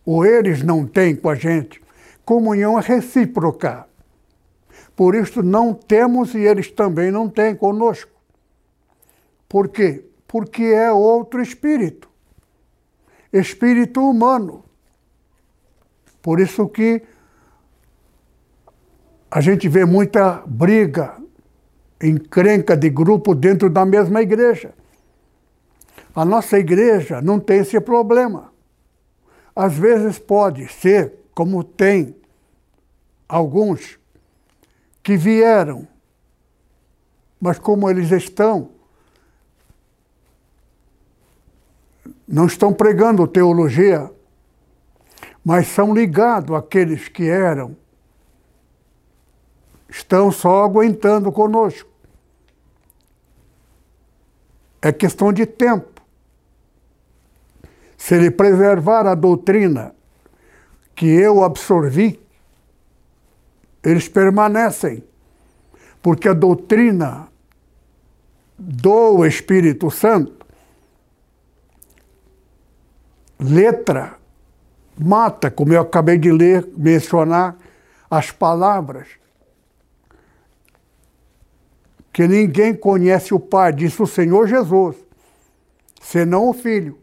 ou 0.04 0.24
eles 0.24 0.62
não 0.62 0.86
têm 0.86 1.14
com 1.14 1.28
a 1.28 1.34
gente. 1.34 1.80
Comunhão 2.24 2.74
recíproca. 2.76 3.86
Por 4.94 5.14
isso 5.14 5.42
não 5.42 5.72
temos 5.72 6.34
e 6.34 6.38
eles 6.38 6.70
também 6.70 7.10
não 7.10 7.28
têm 7.28 7.54
conosco. 7.54 8.10
Por 9.48 9.68
quê? 9.68 10.04
Porque 10.26 10.62
é 10.62 10.92
outro 10.92 11.42
espírito. 11.42 12.08
Espírito 13.32 14.00
humano. 14.00 14.64
Por 16.20 16.38
isso 16.38 16.68
que 16.68 17.02
a 19.30 19.40
gente 19.40 19.68
vê 19.68 19.84
muita 19.84 20.42
briga, 20.46 21.16
encrenca 22.02 22.76
de 22.76 22.90
grupo 22.90 23.34
dentro 23.34 23.70
da 23.70 23.84
mesma 23.84 24.20
igreja. 24.20 24.74
A 26.14 26.24
nossa 26.24 26.58
igreja 26.58 27.22
não 27.22 27.40
tem 27.40 27.60
esse 27.60 27.80
problema. 27.80 28.51
Às 29.54 29.74
vezes 29.74 30.18
pode 30.18 30.66
ser, 30.68 31.12
como 31.34 31.62
tem 31.62 32.16
alguns 33.28 33.98
que 35.02 35.16
vieram, 35.16 35.86
mas 37.40 37.58
como 37.58 37.90
eles 37.90 38.10
estão, 38.10 38.70
não 42.26 42.46
estão 42.46 42.72
pregando 42.72 43.26
teologia, 43.26 44.10
mas 45.44 45.66
são 45.66 45.92
ligados 45.92 46.56
àqueles 46.56 47.08
que 47.08 47.28
eram, 47.28 47.76
estão 49.88 50.30
só 50.30 50.64
aguentando 50.64 51.30
conosco. 51.30 51.90
É 54.80 54.92
questão 54.92 55.32
de 55.32 55.44
tempo. 55.44 55.91
Se 58.02 58.16
ele 58.16 58.32
preservar 58.32 59.06
a 59.06 59.14
doutrina 59.14 59.94
que 60.92 61.06
eu 61.06 61.44
absorvi, 61.44 62.18
eles 63.80 64.08
permanecem, 64.08 65.04
porque 66.02 66.28
a 66.28 66.32
doutrina 66.32 67.28
do 68.58 69.24
Espírito 69.24 69.88
Santo, 69.88 70.44
letra, 73.38 74.18
mata, 74.98 75.48
como 75.48 75.72
eu 75.72 75.82
acabei 75.82 76.18
de 76.18 76.32
ler, 76.32 76.68
mencionar 76.76 77.56
as 78.10 78.32
palavras, 78.32 79.06
que 82.12 82.26
ninguém 82.26 82.74
conhece 82.74 83.32
o 83.32 83.38
Pai, 83.38 83.72
disse 83.72 84.02
o 84.02 84.08
Senhor 84.08 84.48
Jesus, 84.48 84.96
senão 86.00 86.48
o 86.48 86.52
Filho. 86.52 87.00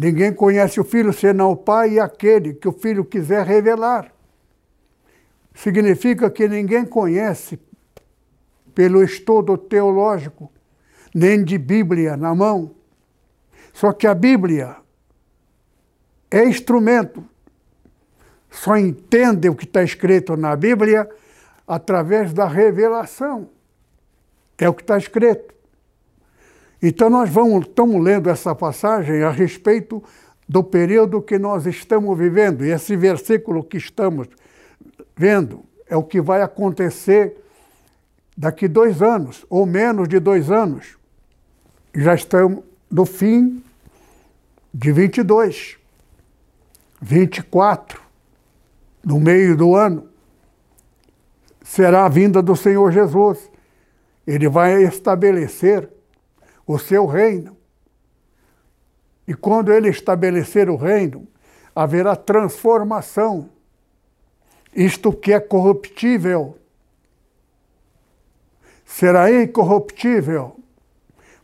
Ninguém 0.00 0.32
conhece 0.32 0.78
o 0.78 0.84
Filho 0.84 1.12
senão 1.12 1.50
o 1.50 1.56
Pai 1.56 1.94
e 1.94 1.98
aquele 1.98 2.54
que 2.54 2.68
o 2.68 2.72
Filho 2.72 3.04
quiser 3.04 3.44
revelar 3.44 4.12
significa 5.52 6.30
que 6.30 6.46
ninguém 6.46 6.84
conhece 6.84 7.58
pelo 8.72 9.02
estudo 9.02 9.58
teológico, 9.58 10.52
nem 11.12 11.42
de 11.42 11.58
Bíblia 11.58 12.16
na 12.16 12.32
mão. 12.32 12.76
Só 13.72 13.92
que 13.92 14.06
a 14.06 14.14
Bíblia 14.14 14.76
é 16.30 16.44
instrumento. 16.44 17.24
Só 18.48 18.76
entende 18.76 19.48
o 19.48 19.56
que 19.56 19.64
está 19.64 19.82
escrito 19.82 20.36
na 20.36 20.54
Bíblia 20.54 21.10
através 21.66 22.32
da 22.32 22.46
revelação. 22.46 23.50
É 24.56 24.68
o 24.68 24.74
que 24.74 24.82
está 24.82 24.96
escrito. 24.96 25.57
Então 26.80 27.10
nós 27.10 27.28
vamos, 27.28 27.66
estamos 27.66 28.02
lendo 28.02 28.30
essa 28.30 28.54
passagem 28.54 29.22
a 29.22 29.30
respeito 29.30 30.02
do 30.48 30.62
período 30.62 31.20
que 31.20 31.38
nós 31.38 31.66
estamos 31.66 32.16
vivendo. 32.16 32.64
E 32.64 32.70
esse 32.70 32.96
versículo 32.96 33.64
que 33.64 33.76
estamos 33.76 34.28
vendo 35.16 35.64
é 35.88 35.96
o 35.96 36.02
que 36.02 36.20
vai 36.20 36.40
acontecer 36.40 37.36
daqui 38.36 38.68
dois 38.68 39.02
anos, 39.02 39.44
ou 39.50 39.66
menos 39.66 40.08
de 40.08 40.20
dois 40.20 40.50
anos. 40.50 40.96
Já 41.94 42.14
estamos 42.14 42.62
no 42.88 43.04
fim 43.04 43.62
de 44.72 44.92
22, 44.92 45.76
24, 47.00 48.00
no 49.04 49.18
meio 49.18 49.56
do 49.56 49.74
ano, 49.74 50.08
será 51.62 52.04
a 52.04 52.08
vinda 52.08 52.40
do 52.40 52.54
Senhor 52.54 52.92
Jesus. 52.92 53.50
Ele 54.26 54.48
vai 54.48 54.84
estabelecer 54.84 55.88
o 56.68 56.78
seu 56.78 57.04
reino. 57.04 57.56
E 59.26 59.34
quando 59.34 59.72
ele 59.72 59.88
estabelecer 59.88 60.70
o 60.70 60.76
reino, 60.76 61.26
haverá 61.74 62.14
transformação 62.14 63.50
isto 64.72 65.12
que 65.12 65.32
é 65.32 65.40
corruptível 65.40 66.58
será 68.88 69.30
incorruptível. 69.30 70.56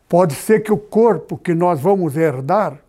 Pode 0.09 0.33
ser 0.33 0.61
que 0.61 0.73
o 0.73 0.77
corpo 0.77 1.37
que 1.37 1.53
nós 1.53 1.79
vamos 1.79 2.17
herdar 2.17 2.79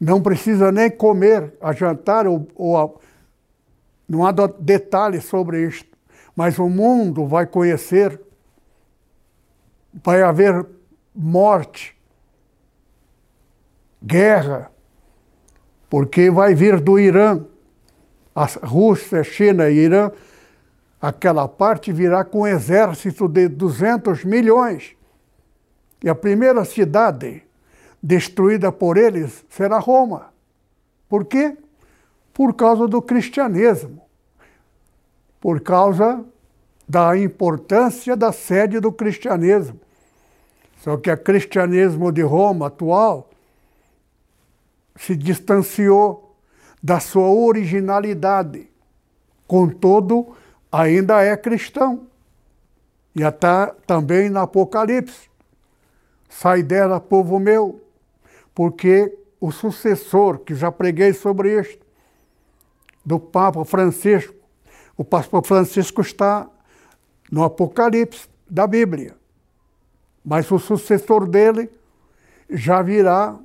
não 0.00 0.20
precisa 0.20 0.72
nem 0.72 0.90
comer 0.90 1.54
a 1.60 1.72
jantar 1.72 2.26
ou, 2.26 2.48
ou 2.54 2.76
a... 2.76 2.90
não 4.08 4.26
há 4.26 4.32
detalhes 4.58 5.24
sobre 5.24 5.66
isto, 5.66 5.96
mas 6.34 6.58
o 6.58 6.68
mundo 6.68 7.26
vai 7.26 7.46
conhecer, 7.46 8.20
vai 10.02 10.22
haver 10.22 10.66
morte, 11.16 11.96
guerra, 14.02 14.70
porque 15.88 16.30
vai 16.30 16.54
vir 16.54 16.78
do 16.80 16.98
Irã 16.98 17.42
a 18.36 18.44
Rússia, 18.66 19.24
China 19.24 19.70
e 19.70 19.76
Irã, 19.76 20.10
aquela 21.00 21.48
parte 21.48 21.90
virá 21.90 22.22
com 22.22 22.40
um 22.40 22.46
exército 22.46 23.26
de 23.26 23.48
200 23.48 24.24
milhões. 24.24 24.94
E 26.04 26.08
a 26.10 26.14
primeira 26.14 26.62
cidade 26.66 27.42
destruída 28.02 28.70
por 28.70 28.98
eles 28.98 29.42
será 29.48 29.78
Roma. 29.78 30.34
Por 31.08 31.24
quê? 31.24 31.56
Por 32.34 32.52
causa 32.52 32.86
do 32.86 33.00
cristianismo. 33.00 34.02
Por 35.40 35.60
causa 35.60 36.22
da 36.86 37.16
importância 37.16 38.14
da 38.14 38.32
sede 38.32 38.80
do 38.80 38.92
cristianismo. 38.92 39.80
Só 40.76 40.96
que 40.96 41.10
o 41.10 41.18
cristianismo 41.18 42.12
de 42.12 42.22
Roma 42.22 42.68
atual 42.68 43.30
se 44.96 45.16
distanciou 45.16 46.36
da 46.82 47.00
sua 47.00 47.28
originalidade. 47.28 48.68
Contudo, 49.46 50.36
ainda 50.70 51.22
é 51.22 51.36
cristão. 51.36 52.06
E 53.14 53.24
até 53.24 53.74
também 53.86 54.28
no 54.28 54.40
Apocalipse. 54.40 55.28
Sai 56.28 56.62
dela, 56.62 57.00
povo 57.00 57.38
meu, 57.38 57.80
porque 58.54 59.16
o 59.40 59.50
sucessor, 59.50 60.38
que 60.40 60.54
já 60.54 60.70
preguei 60.70 61.12
sobre 61.12 61.60
isto, 61.60 61.84
do 63.04 63.18
Papa 63.18 63.64
Francisco, 63.64 64.34
o 64.96 65.04
Papa 65.04 65.40
Francisco 65.42 66.00
está 66.00 66.48
no 67.30 67.44
Apocalipse 67.44 68.28
da 68.48 68.66
Bíblia. 68.66 69.14
Mas 70.26 70.50
o 70.50 70.58
sucessor 70.58 71.28
dele 71.28 71.70
já 72.50 72.82
virá 72.82 73.38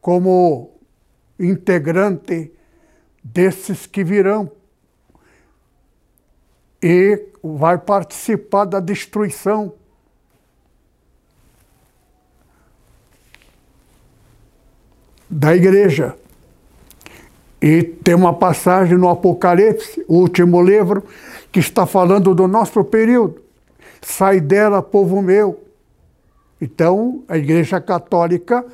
como 0.00 0.70
integrante 1.40 2.52
desses 3.22 3.84
que 3.84 4.04
virão 4.04 4.48
e 6.80 7.26
vai 7.42 7.76
participar 7.76 8.64
da 8.64 8.78
destruição. 8.78 9.72
Da 15.28 15.54
igreja. 15.54 16.16
E 17.60 17.82
tem 17.82 18.14
uma 18.14 18.32
passagem 18.34 18.96
no 18.96 19.08
Apocalipse, 19.08 20.04
o 20.06 20.14
último 20.18 20.62
livro, 20.62 21.04
que 21.50 21.58
está 21.58 21.86
falando 21.86 22.34
do 22.36 22.46
nosso 22.46 22.84
período. 22.84 23.49
Sai 24.02 24.40
dela, 24.40 24.82
povo 24.82 25.20
meu. 25.20 25.64
Então, 26.60 27.24
a 27.28 27.38
Igreja 27.38 27.80
Católica 27.80 28.64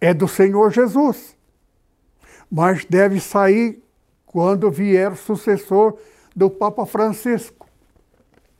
é 0.00 0.14
do 0.14 0.28
Senhor 0.28 0.70
Jesus. 0.70 1.36
Mas 2.50 2.84
deve 2.84 3.20
sair 3.20 3.82
quando 4.24 4.70
vier 4.70 5.12
o 5.12 5.16
sucessor 5.16 5.96
do 6.34 6.48
Papa 6.48 6.86
Francisco. 6.86 7.66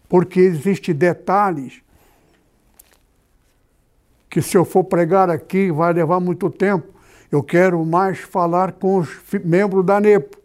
Porque 0.09 0.41
existem 0.41 0.95
detalhes 0.95 1.83
que 4.29 4.43
se 4.43 4.57
eu 4.57 4.65
for 4.65 4.85
pregar 4.85 5.31
aqui 5.31 5.71
vai 5.71 5.93
levar 5.93 6.21
muito 6.21 6.51
tempo. 6.51 6.87
Eu 7.31 7.43
quero 7.43 7.85
mais 7.85 8.19
falar 8.19 8.73
com 8.73 8.99
os 8.99 9.09
membros 9.45 9.85
da 9.85 10.01
NEPO. 10.01 10.39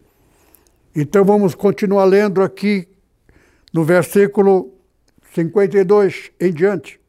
Então 0.96 1.24
vamos 1.24 1.56
continuar 1.56 2.06
lendo 2.06 2.42
aqui 2.42 2.88
no 3.74 3.84
versículo 3.84 4.72
52 5.34 6.32
em 6.40 6.54
diante. 6.54 7.00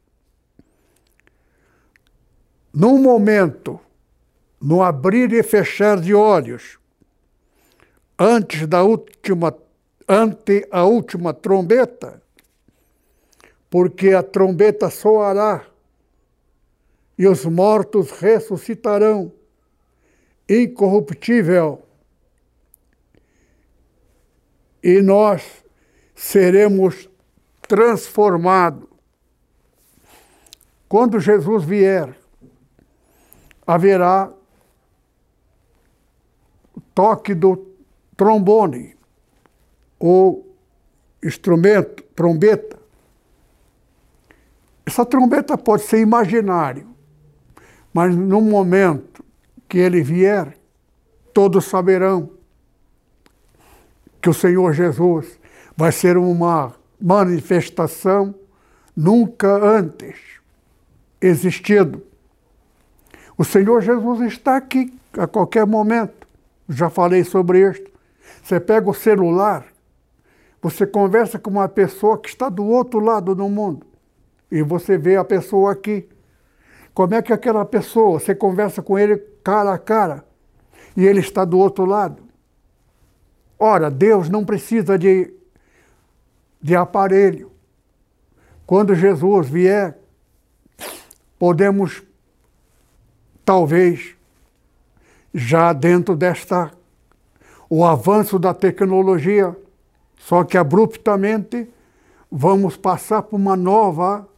Num 2.73 2.99
momento, 2.99 3.79
no 4.61 4.83
abrir 4.83 5.33
e 5.33 5.43
fechar 5.43 6.01
de 6.01 6.15
olhos, 6.15 6.79
antes 8.19 8.67
da 8.67 8.83
última, 8.83 9.57
ante 10.09 10.67
a 10.71 10.85
última 10.85 11.35
trombeta, 11.35 12.23
porque 13.69 14.11
a 14.11 14.23
trombeta 14.23 14.89
soará 14.89 15.67
e 17.19 17.27
os 17.27 17.45
mortos 17.45 18.11
ressuscitarão 18.13 19.33
incorruptível 20.49 21.83
e 24.83 25.01
nós 25.01 25.43
seremos 26.15 27.09
transformados. 27.68 28.88
Quando 30.88 31.18
Jesus 31.18 31.64
vier, 31.64 32.14
haverá 33.66 34.31
toque 36.94 37.35
do 37.35 37.66
trombone, 38.16 38.96
ou 39.98 40.55
instrumento, 41.22 42.03
trombeta. 42.14 42.79
Essa 44.85 45.07
trombeta 45.07 45.57
pode 45.57 45.83
ser 45.85 46.01
imaginário, 46.01 46.88
mas 47.94 48.14
no 48.14 48.40
momento 48.40 49.25
que 49.68 49.79
ele 49.79 50.03
vier, 50.03 50.59
todos 51.33 51.64
saberão 51.64 52.31
que 54.20 54.29
o 54.29 54.35
Senhor 54.35 54.72
Jesus 54.72 55.38
vai 55.77 55.90
ser 55.92 56.16
uma 56.16 56.75
manifestação 57.03 58.35
nunca 58.97 59.49
antes 59.49 60.17
existido. 61.21 62.03
O 63.37 63.45
Senhor 63.45 63.81
Jesus 63.81 64.21
está 64.33 64.57
aqui 64.57 64.93
a 65.19 65.27
qualquer 65.27 65.67
momento. 65.67 66.27
Já 66.69 66.88
falei 66.88 67.25
sobre 67.25 67.69
isso. 67.69 67.83
Você 68.43 68.61
pega 68.61 68.88
o 68.88 68.95
celular, 68.95 69.67
você 70.61 70.87
conversa 70.87 71.38
com 71.38 71.51
uma 71.51 71.69
pessoa 71.69 72.19
que 72.19 72.29
está 72.29 72.49
do 72.49 72.65
outro 72.65 73.01
lado 73.01 73.35
do 73.35 73.49
mundo 73.49 73.87
e 74.51 74.62
você 74.62 74.99
vê 74.99 75.17
a 75.17 75.25
pessoa 75.25 75.73
aqui. 75.73 76.09
Como 76.95 77.15
é 77.15 77.23
que 77.23 77.33
aquela 77.33 77.65
pessoa, 77.65 78.21
você 78.21 78.35
conversa 78.35 78.83
com 78.83 78.99
ele 78.99 79.17
cara 79.43 79.73
a 79.73 79.79
cara 79.79 80.25
e 80.97 81.07
ele 81.07 81.21
está 81.21 81.45
do 81.45 81.59
outro 81.59 81.85
lado? 81.85 82.23
Ora, 83.59 83.91
Deus 83.91 84.29
não 84.29 84.45
precisa 84.45 84.99
de, 84.99 85.33
de 86.62 86.77
aparelho. 86.77 87.51
Quando 88.66 88.94
Jesus 88.94 89.48
vier, 89.48 89.98
podemos, 91.38 92.03
talvez, 93.44 94.14
já 95.35 95.72
dentro 95.72 96.16
desta, 96.16 96.70
o 97.68 97.85
avanço 97.85 98.38
da 98.38 98.55
tecnologia, 98.55 99.57
só 100.16 100.44
que 100.44 100.57
abruptamente 100.57 101.68
vamos 102.31 102.77
passar 102.77 103.22
por 103.22 103.37
uma 103.37 103.57
nova 103.57 104.29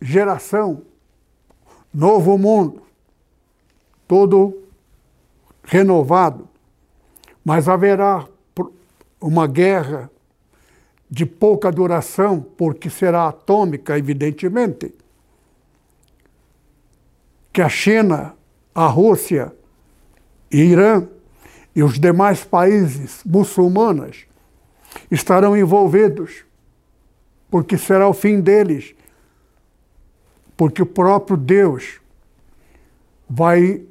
geração 0.00 0.82
novo 1.94 2.36
mundo, 2.36 2.82
todo 4.08 4.64
renovado. 5.62 6.48
Mas 7.44 7.68
haverá 7.68 8.26
uma 9.20 9.46
guerra 9.46 10.10
de 11.10 11.24
pouca 11.24 11.70
duração, 11.70 12.40
porque 12.40 12.90
será 12.90 13.28
atômica, 13.28 13.98
evidentemente, 13.98 14.94
que 17.52 17.62
a 17.62 17.68
China, 17.68 18.34
a 18.74 18.86
Rússia, 18.86 19.52
Irã 20.50 21.06
e 21.74 21.82
os 21.82 21.98
demais 21.98 22.44
países 22.44 23.22
muçulmanos 23.24 24.26
estarão 25.10 25.56
envolvidos, 25.56 26.44
porque 27.50 27.76
será 27.78 28.08
o 28.08 28.12
fim 28.12 28.40
deles 28.40 28.94
porque 30.56 30.82
o 30.82 30.86
próprio 30.86 31.36
Deus 31.36 32.00
vai 33.28 33.82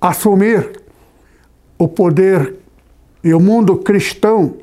assumir 0.00 0.82
o 1.78 1.88
poder 1.88 2.56
e 3.26 3.34
o 3.34 3.40
mundo 3.40 3.76
cristão, 3.78 4.56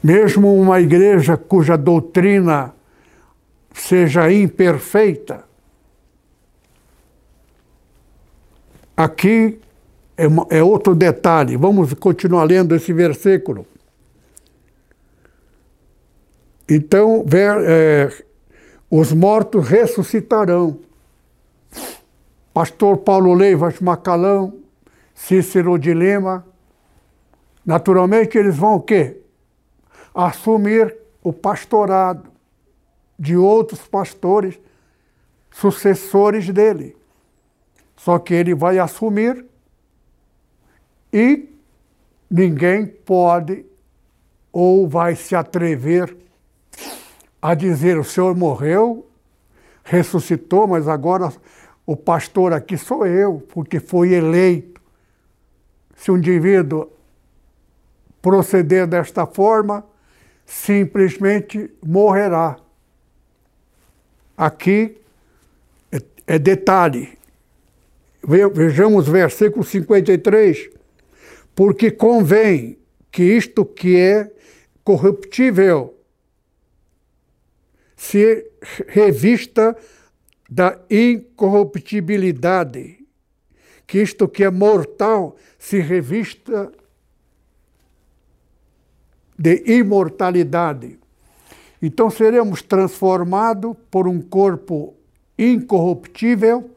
mesmo 0.00 0.54
uma 0.54 0.80
igreja 0.80 1.36
cuja 1.36 1.76
doutrina 1.76 2.72
seja 3.74 4.32
imperfeita, 4.32 5.42
aqui 8.96 9.58
é, 10.16 10.58
é 10.58 10.62
outro 10.62 10.94
detalhe. 10.94 11.56
Vamos 11.56 11.92
continuar 11.94 12.44
lendo 12.44 12.76
esse 12.76 12.92
versículo. 12.92 13.66
Então, 16.68 17.26
é, 17.66 18.08
os 18.88 19.12
mortos 19.12 19.66
ressuscitarão. 19.66 20.78
Pastor 22.54 22.98
Paulo 22.98 23.34
Leivas 23.34 23.80
Macalão, 23.80 24.60
Cícero 25.12 25.76
de 25.76 25.92
Lima, 25.92 26.46
naturalmente 27.70 28.36
eles 28.36 28.56
vão 28.56 28.74
o 28.74 28.80
quê? 28.80 29.20
Assumir 30.12 30.96
o 31.22 31.32
pastorado 31.32 32.28
de 33.16 33.36
outros 33.36 33.86
pastores, 33.86 34.58
sucessores 35.52 36.48
dele. 36.48 36.96
Só 37.96 38.18
que 38.18 38.34
ele 38.34 38.56
vai 38.56 38.80
assumir 38.80 39.46
e 41.12 41.48
ninguém 42.28 42.86
pode 42.86 43.64
ou 44.52 44.88
vai 44.88 45.14
se 45.14 45.36
atrever 45.36 46.16
a 47.40 47.54
dizer: 47.54 47.96
o 47.98 48.04
senhor 48.04 48.34
morreu, 48.36 49.08
ressuscitou, 49.84 50.66
mas 50.66 50.88
agora 50.88 51.32
o 51.86 51.94
pastor 51.96 52.52
aqui 52.52 52.76
sou 52.76 53.06
eu, 53.06 53.46
porque 53.48 53.78
fui 53.78 54.12
eleito. 54.12 54.80
Se 55.94 56.10
um 56.10 56.16
indivíduo 56.16 56.90
proceder 58.20 58.86
desta 58.86 59.26
forma, 59.26 59.84
simplesmente 60.44 61.70
morrerá. 61.84 62.56
Aqui 64.36 64.96
é, 65.92 65.98
é 66.26 66.38
detalhe. 66.38 67.18
Vejamos 68.22 69.08
versículo 69.08 69.64
53. 69.64 70.70
Porque 71.54 71.90
convém 71.90 72.78
que 73.10 73.22
isto 73.22 73.64
que 73.64 73.98
é 73.98 74.30
corruptível 74.84 75.96
se 77.96 78.46
revista 78.88 79.74
da 80.48 80.78
incorruptibilidade, 80.88 82.98
que 83.86 84.00
isto 84.00 84.26
que 84.26 84.42
é 84.42 84.50
mortal 84.50 85.36
se 85.58 85.80
revista 85.80 86.72
de 89.40 89.62
imortalidade. 89.64 90.98
Então 91.80 92.10
seremos 92.10 92.60
transformados 92.60 93.74
por 93.90 94.06
um 94.06 94.20
corpo 94.20 94.92
incorruptível, 95.38 96.70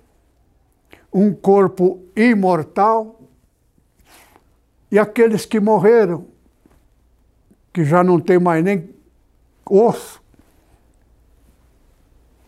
um 1.13 1.33
corpo 1.33 2.01
imortal, 2.15 3.19
e 4.89 4.97
aqueles 4.97 5.45
que 5.45 5.59
morreram, 5.59 6.25
que 7.73 7.83
já 7.83 8.01
não 8.01 8.17
tem 8.17 8.39
mais 8.39 8.63
nem 8.63 8.89
osso 9.69 10.23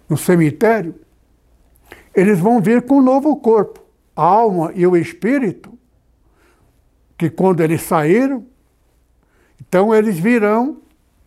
no 0.07 0.15
cemitério, 0.15 0.95
eles 2.15 2.39
vão 2.39 2.61
vir 2.61 2.83
com 2.83 2.99
um 2.99 3.01
novo 3.01 3.35
corpo. 3.35 3.83
A 4.15 4.23
alma 4.23 4.71
e 4.73 4.87
o 4.87 4.95
espírito, 4.95 5.77
que 7.17 7.29
quando 7.29 7.59
eles 7.59 7.81
saíram, 7.81 8.45
então 9.67 9.93
eles 9.93 10.17
virão 10.17 10.81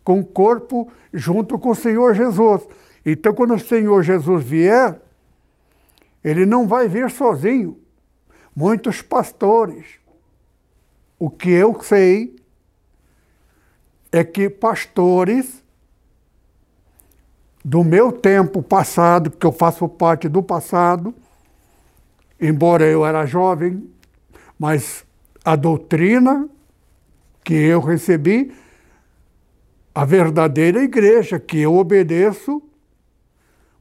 com 0.05 0.20
o 0.20 0.24
corpo 0.24 0.90
junto 1.12 1.59
com 1.59 1.70
o 1.70 1.74
Senhor 1.74 2.14
Jesus. 2.14 2.66
Então, 3.05 3.35
quando 3.35 3.55
o 3.55 3.59
Senhor 3.59 4.03
Jesus 4.03 4.44
vier, 4.44 5.01
ele 6.24 6.46
não 6.46 6.66
vai 6.66 6.88
vir 6.88 7.11
sozinho. 7.11 7.79
Muitos 8.55 9.03
pastores. 9.03 9.87
O 11.18 11.29
que 11.29 11.51
eu 11.51 11.81
sei 11.83 12.37
é 14.11 14.24
que 14.24 14.48
pastores 14.48 15.62
do 17.64 17.85
meu 17.85 18.11
tempo 18.12 18.62
passado, 18.62 19.31
porque 19.31 19.46
eu 19.46 19.53
faço 19.53 19.88
parte 19.88 20.29
do 20.29 20.42
passado, 20.42 21.14
embora 22.40 22.87
eu 22.87 23.05
era 23.05 23.27
jovem, 23.27 23.90
mas 24.59 25.05
a 25.44 25.55
doutrina 25.55 26.48
que 27.48 27.54
eu 27.54 27.80
recebi 27.80 28.54
a 29.94 30.04
verdadeira 30.04 30.82
igreja 30.82 31.40
que 31.40 31.58
eu 31.58 31.76
obedeço, 31.76 32.62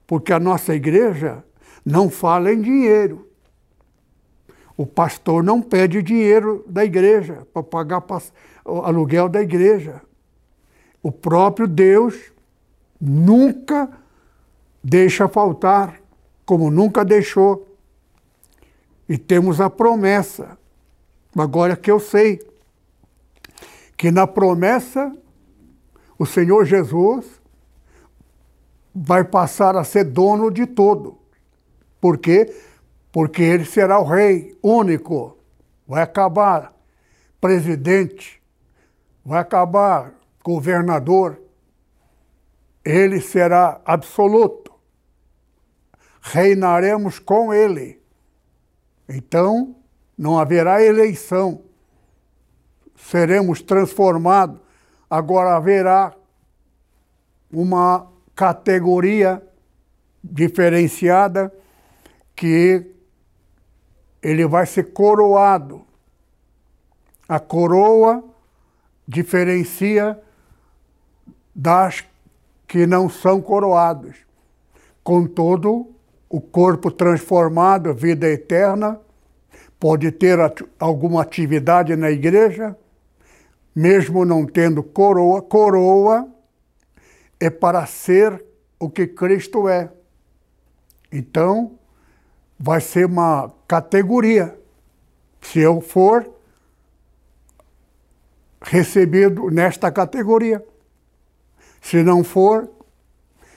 porque 0.08 0.32
a 0.32 0.39
nossa 0.39 0.73
igreja 0.73 1.43
não 1.86 2.10
fala 2.10 2.53
em 2.53 2.62
dinheiro. 2.62 3.27
O 4.77 4.86
pastor 4.86 5.43
não 5.43 5.62
pede 5.62 6.01
dinheiro 6.01 6.63
da 6.65 6.86
igreja 6.86 7.45
para 7.53 7.62
pagar 7.62 8.01
o 8.63 8.80
aluguel 8.84 9.27
da 9.27 9.41
igreja. 9.41 10.01
O 11.03 11.12
próprio 11.12 11.67
Deus 11.67 12.15
nunca 13.01 13.89
deixa 14.82 15.27
faltar, 15.27 15.99
como 16.45 16.71
nunca 16.71 17.03
deixou. 17.03 17.67
E 19.10 19.17
temos 19.17 19.60
a 19.60 19.69
promessa, 19.69 20.58
agora 21.38 21.75
que 21.75 21.91
eu 21.91 21.99
sei, 21.99 22.39
que 23.97 24.12
na 24.12 24.27
promessa 24.27 25.12
o 26.19 26.25
Senhor 26.25 26.65
Jesus 26.65 27.41
vai 28.93 29.23
passar 29.23 29.75
a 29.75 29.83
ser 29.83 30.03
dono 30.05 30.51
de 30.51 30.67
tudo. 30.67 31.17
Por 31.99 32.17
quê? 32.17 32.55
Porque 33.12 33.41
ele 33.41 33.65
será 33.65 33.99
o 33.99 34.03
rei 34.03 34.57
único. 34.62 35.38
Vai 35.88 36.03
acabar 36.03 36.73
presidente, 37.41 38.41
vai 39.25 39.39
acabar 39.39 40.13
governador. 40.43 41.41
Ele 42.86 43.19
será 43.19 43.81
absoluto. 43.83 44.71
Reinaremos 46.21 47.19
com 47.19 47.53
ele. 47.53 48.01
Então, 49.10 49.75
não 50.17 50.38
haverá 50.38 50.83
eleição. 50.83 51.66
Seremos 52.97 53.62
transformados 53.62 54.60
Agora 55.10 55.55
haverá 55.55 56.13
uma 57.51 58.07
categoria 58.36 59.41
diferenciada 60.21 61.53
que 62.36 62.86
ele 64.21 64.45
vai 64.45 64.65
ser 64.65 64.91
coroado. 64.91 65.86
A 67.27 67.39
coroa 67.39 68.21
diferencia 69.07 70.21
das 71.55 72.03
que 72.67 72.86
não 72.86 73.10
são 73.10 73.41
coroados. 73.41 74.17
Contudo, 75.01 75.95
o 76.29 76.41
corpo 76.41 76.91
transformado, 76.91 77.93
vida 77.93 78.27
eterna, 78.27 78.99
pode 79.79 80.12
ter 80.12 80.38
alguma 80.77 81.21
atividade 81.21 81.95
na 81.95 82.12
igreja, 82.12 82.77
mesmo 83.77 84.25
não 84.25 84.43
tendo 84.43 84.81
coroa, 84.81 85.39
coroa 85.39 86.27
é 87.39 87.47
para 87.47 87.85
ser 87.85 88.43
o 88.79 88.89
que 88.89 89.05
Cristo 89.05 89.69
é. 89.69 89.91
Então, 91.11 91.77
vai 92.57 92.81
ser 92.81 93.05
uma 93.05 93.53
categoria. 93.67 94.59
Se 95.39 95.59
eu 95.59 95.79
for 95.79 96.27
recebido 98.59 99.51
nesta 99.51 99.91
categoria. 99.91 100.65
Se 101.79 102.01
não 102.01 102.23
for, 102.23 102.67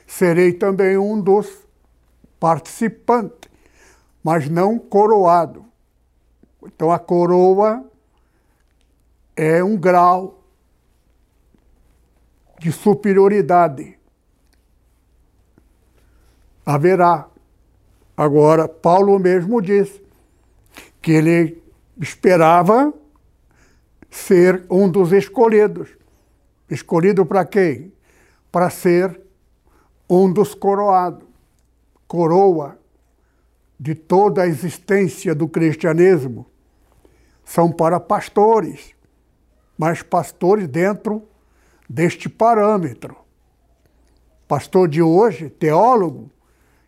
serei 0.07 0.53
também 0.53 0.99
um 0.99 1.19
dos 1.19 1.67
participantes, 2.39 3.51
mas 4.23 4.51
não 4.51 4.79
coroado. 4.79 5.65
Então 6.63 6.93
a 6.93 6.99
coroa 6.99 7.91
é 9.43 9.65
um 9.65 9.75
grau 9.75 10.45
de 12.59 12.71
superioridade. 12.71 13.99
Haverá. 16.67 17.27
Agora, 18.15 18.69
Paulo 18.69 19.19
mesmo 19.19 19.63
diz 19.63 19.99
que 21.01 21.13
ele 21.13 21.63
esperava 21.99 22.93
ser 24.11 24.67
um 24.69 24.91
dos 24.91 25.11
escolhidos. 25.11 25.89
Escolhido 26.69 27.25
para 27.25 27.47
quem? 27.47 27.95
Para 28.53 28.69
ser 28.69 29.23
um 30.07 30.31
dos 30.31 30.55
coroados. 30.55 31.27
Coroa 32.07 32.79
de 33.79 33.95
toda 33.95 34.43
a 34.43 34.47
existência 34.47 35.35
do 35.35 35.49
cristianismo 35.49 36.45
são 37.43 37.73
para 37.73 37.99
pastores 37.99 39.00
mas 39.81 40.03
pastores 40.03 40.69
dentro 40.69 41.27
deste 41.89 42.29
parâmetro. 42.29 43.17
Pastor 44.47 44.87
de 44.87 45.01
hoje, 45.01 45.49
teólogo, 45.49 46.31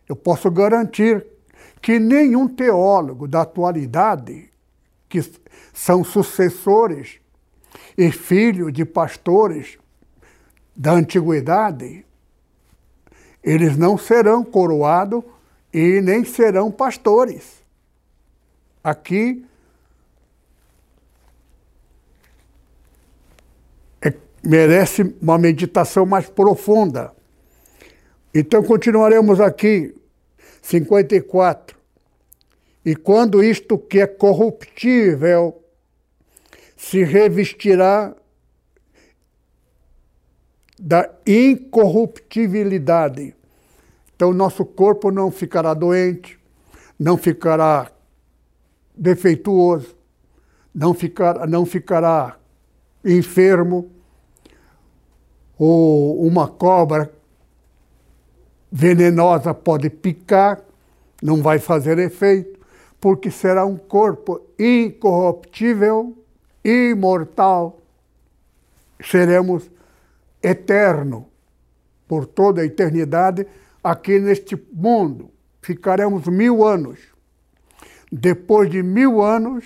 eu 0.07 0.15
posso 0.15 0.51
garantir 0.51 1.25
que 1.81 1.97
nenhum 1.97 2.47
teólogo 2.47 3.27
da 3.27 3.41
atualidade, 3.41 4.47
que 5.09 5.27
são 5.73 6.03
sucessores 6.03 7.19
e 7.97 8.11
filhos 8.11 8.71
de 8.71 8.85
pastores 8.85 9.79
da 10.75 10.91
antiguidade, 10.91 12.05
eles 13.43 13.75
não 13.75 13.97
serão 13.97 14.45
coroados 14.45 15.23
e 15.73 15.99
nem 15.99 16.23
serão 16.23 16.71
pastores. 16.71 17.63
Aqui 18.83 19.43
merece 24.43 25.15
uma 25.21 25.37
meditação 25.37 26.05
mais 26.05 26.29
profunda. 26.29 27.13
Então 28.33 28.61
continuaremos 28.63 29.39
aqui, 29.39 29.95
54. 30.61 31.77
E 32.85 32.93
quando 32.95 33.43
isto 33.43 33.77
que 33.77 33.99
é 33.99 34.07
corruptível 34.07 35.61
se 36.75 37.03
revestirá 37.03 38.15
da 40.77 41.09
incorruptibilidade. 41.25 43.33
Então, 44.13 44.33
nosso 44.33 44.65
corpo 44.65 45.09
não 45.11 45.31
ficará 45.31 45.73
doente, 45.73 46.37
não 46.99 47.17
ficará 47.17 47.89
defeituoso, 48.93 49.95
não 50.75 50.93
não 51.47 51.65
ficará 51.65 52.37
enfermo, 53.05 53.89
ou 55.65 56.27
uma 56.27 56.45
cobra 56.45 57.09
venenosa 58.69 59.53
pode 59.53 59.89
picar, 59.89 60.61
não 61.21 61.41
vai 61.41 61.57
fazer 61.57 61.97
efeito, 61.99 62.59
porque 62.99 63.31
será 63.31 63.65
um 63.65 63.77
corpo 63.77 64.41
incorruptível, 64.59 66.17
imortal. 66.65 67.79
Seremos 69.01 69.71
eterno 70.41 71.29
por 72.09 72.25
toda 72.25 72.61
a 72.61 72.65
eternidade 72.65 73.47
aqui 73.81 74.19
neste 74.19 74.61
mundo. 74.73 75.31
Ficaremos 75.61 76.27
mil 76.27 76.65
anos. 76.65 76.99
Depois 78.11 78.69
de 78.69 78.83
mil 78.83 79.21
anos, 79.21 79.63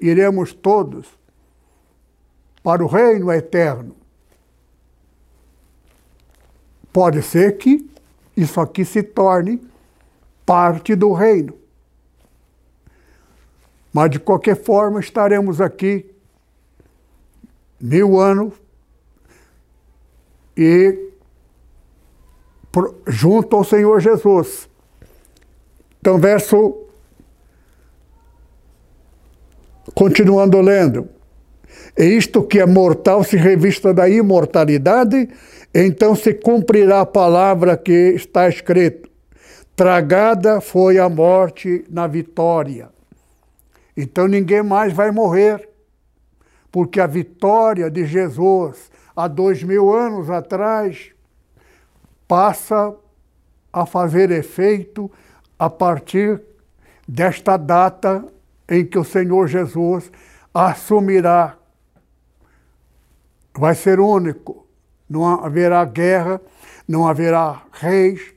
iremos 0.00 0.52
todos 0.52 1.06
para 2.64 2.82
o 2.82 2.88
reino 2.88 3.30
eterno. 3.30 4.01
Pode 6.92 7.22
ser 7.22 7.56
que 7.56 7.88
isso 8.36 8.60
aqui 8.60 8.84
se 8.84 9.02
torne 9.02 9.60
parte 10.44 10.94
do 10.94 11.12
reino. 11.12 11.54
Mas 13.92 14.10
de 14.10 14.18
qualquer 14.18 14.56
forma 14.56 15.00
estaremos 15.00 15.60
aqui 15.60 16.06
mil 17.80 18.18
anos 18.18 18.54
e 20.56 21.10
junto 23.06 23.56
ao 23.56 23.64
Senhor 23.64 24.00
Jesus. 24.00 24.68
Então, 26.00 26.18
verso. 26.18 26.78
Continuando 29.94 30.60
lendo. 30.60 31.08
E 31.96 32.04
isto 32.04 32.42
que 32.42 32.58
é 32.58 32.66
mortal 32.66 33.22
se 33.22 33.36
revista 33.36 33.92
da 33.92 34.08
imortalidade, 34.08 35.28
então 35.74 36.14
se 36.14 36.34
cumprirá 36.34 37.02
a 37.02 37.06
palavra 37.06 37.76
que 37.76 37.92
está 38.14 38.48
escrito: 38.48 39.10
Tragada 39.76 40.60
foi 40.60 40.98
a 40.98 41.08
morte 41.08 41.84
na 41.90 42.06
vitória. 42.06 42.90
Então 43.96 44.26
ninguém 44.26 44.62
mais 44.62 44.92
vai 44.92 45.10
morrer, 45.10 45.68
porque 46.70 47.00
a 47.00 47.06
vitória 47.06 47.90
de 47.90 48.06
Jesus 48.06 48.90
há 49.14 49.28
dois 49.28 49.62
mil 49.62 49.94
anos 49.94 50.30
atrás 50.30 51.10
passa 52.26 52.94
a 53.72 53.84
fazer 53.84 54.30
efeito 54.30 55.10
a 55.58 55.68
partir 55.68 56.40
desta 57.06 57.56
data 57.56 58.24
em 58.68 58.84
que 58.84 58.98
o 58.98 59.04
Senhor 59.04 59.46
Jesus 59.46 60.10
assumirá. 60.54 61.56
Vai 63.54 63.74
ser 63.74 64.00
único. 64.00 64.66
Não 65.08 65.26
haverá 65.26 65.84
guerra, 65.84 66.40
não 66.88 67.06
haverá 67.06 67.62
reis, 67.72 68.32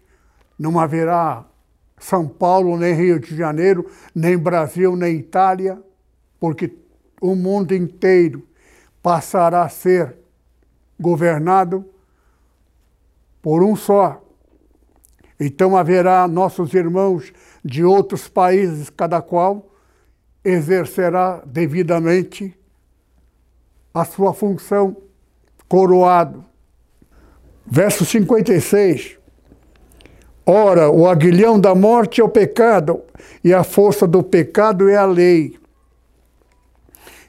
não 0.60 0.80
haverá 0.80 1.46
São 1.98 2.28
Paulo, 2.28 2.78
nem 2.78 2.94
Rio 2.94 3.20
de 3.20 3.36
Janeiro, 3.36 3.90
nem 4.14 4.38
Brasil, 4.38 4.96
nem 4.96 5.16
Itália, 5.16 5.82
porque 6.40 6.78
o 7.22 7.36
mundo 7.36 7.74
inteiro 7.74 8.46
passará 9.02 9.64
a 9.64 9.70
ser 9.70 10.16
governado 11.00 11.86
por 13.42 13.64
um 13.64 13.76
só. 13.76 14.22
Então 15.40 15.78
haverá 15.78 16.28
nossos 16.28 16.74
irmãos 16.74 17.32
de 17.64 17.84
outros 17.84 18.28
países, 18.28 18.90
cada 18.90 19.22
qual 19.22 19.72
exercerá 20.44 21.42
devidamente 21.46 22.58
a 23.94 24.04
sua 24.06 24.34
função, 24.34 24.96
coroado. 25.76 26.46
Verso 27.66 28.06
56. 28.06 29.18
Ora, 30.46 30.90
o 30.90 31.06
aguilhão 31.06 31.60
da 31.60 31.76
morte 31.76 32.22
é 32.22 32.24
o 32.24 32.30
pecado, 32.30 33.02
e 33.44 33.54
a 33.54 33.62
força 33.62 34.08
do 34.08 34.24
pecado 34.24 34.88
é 34.88 34.96
a 34.96 35.06
lei. 35.06 35.60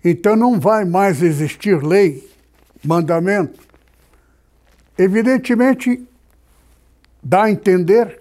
Então 0.04 0.36
não 0.36 0.60
vai 0.60 0.84
mais 0.84 1.22
existir 1.22 1.82
lei, 1.82 2.24
mandamento, 2.84 3.66
Evidentemente, 4.98 6.08
dá 7.22 7.42
a 7.42 7.50
entender 7.50 8.18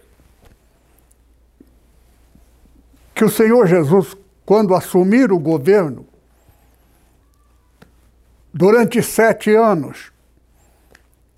que 3.14 3.24
o 3.24 3.30
Senhor 3.30 3.66
Jesus, 3.66 4.18
quando 4.46 4.76
assumir 4.76 5.32
o 5.32 5.40
governo, 5.40 6.06
durante 8.54 9.02
sete 9.04 9.54
anos, 9.54 10.15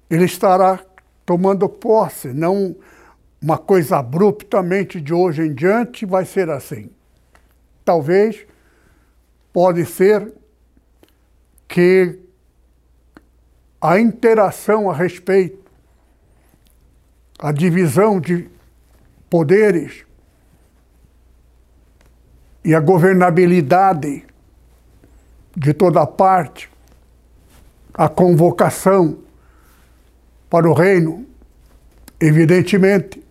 ele 0.09 0.25
estará 0.25 0.79
tomando 1.25 1.67
posse, 1.67 2.29
não 2.29 2.75
uma 3.41 3.57
coisa 3.57 3.97
abruptamente 3.97 4.99
de 4.99 5.13
hoje 5.13 5.43
em 5.43 5.53
diante 5.53 6.05
vai 6.05 6.25
ser 6.25 6.49
assim. 6.49 6.89
Talvez, 7.83 8.45
pode 9.53 9.85
ser 9.85 10.33
que 11.67 12.19
a 13.79 13.99
interação 13.99 14.89
a 14.89 14.93
respeito, 14.93 15.71
a 17.39 17.51
divisão 17.51 18.19
de 18.19 18.49
poderes 19.29 20.05
e 22.63 22.73
a 22.73 22.79
governabilidade 22.79 24.25
de 25.55 25.73
toda 25.73 26.05
parte, 26.07 26.69
a 27.93 28.09
convocação 28.09 29.19
para 30.49 30.69
o 30.69 30.73
reino, 30.73 31.25
evidentemente, 32.19 33.23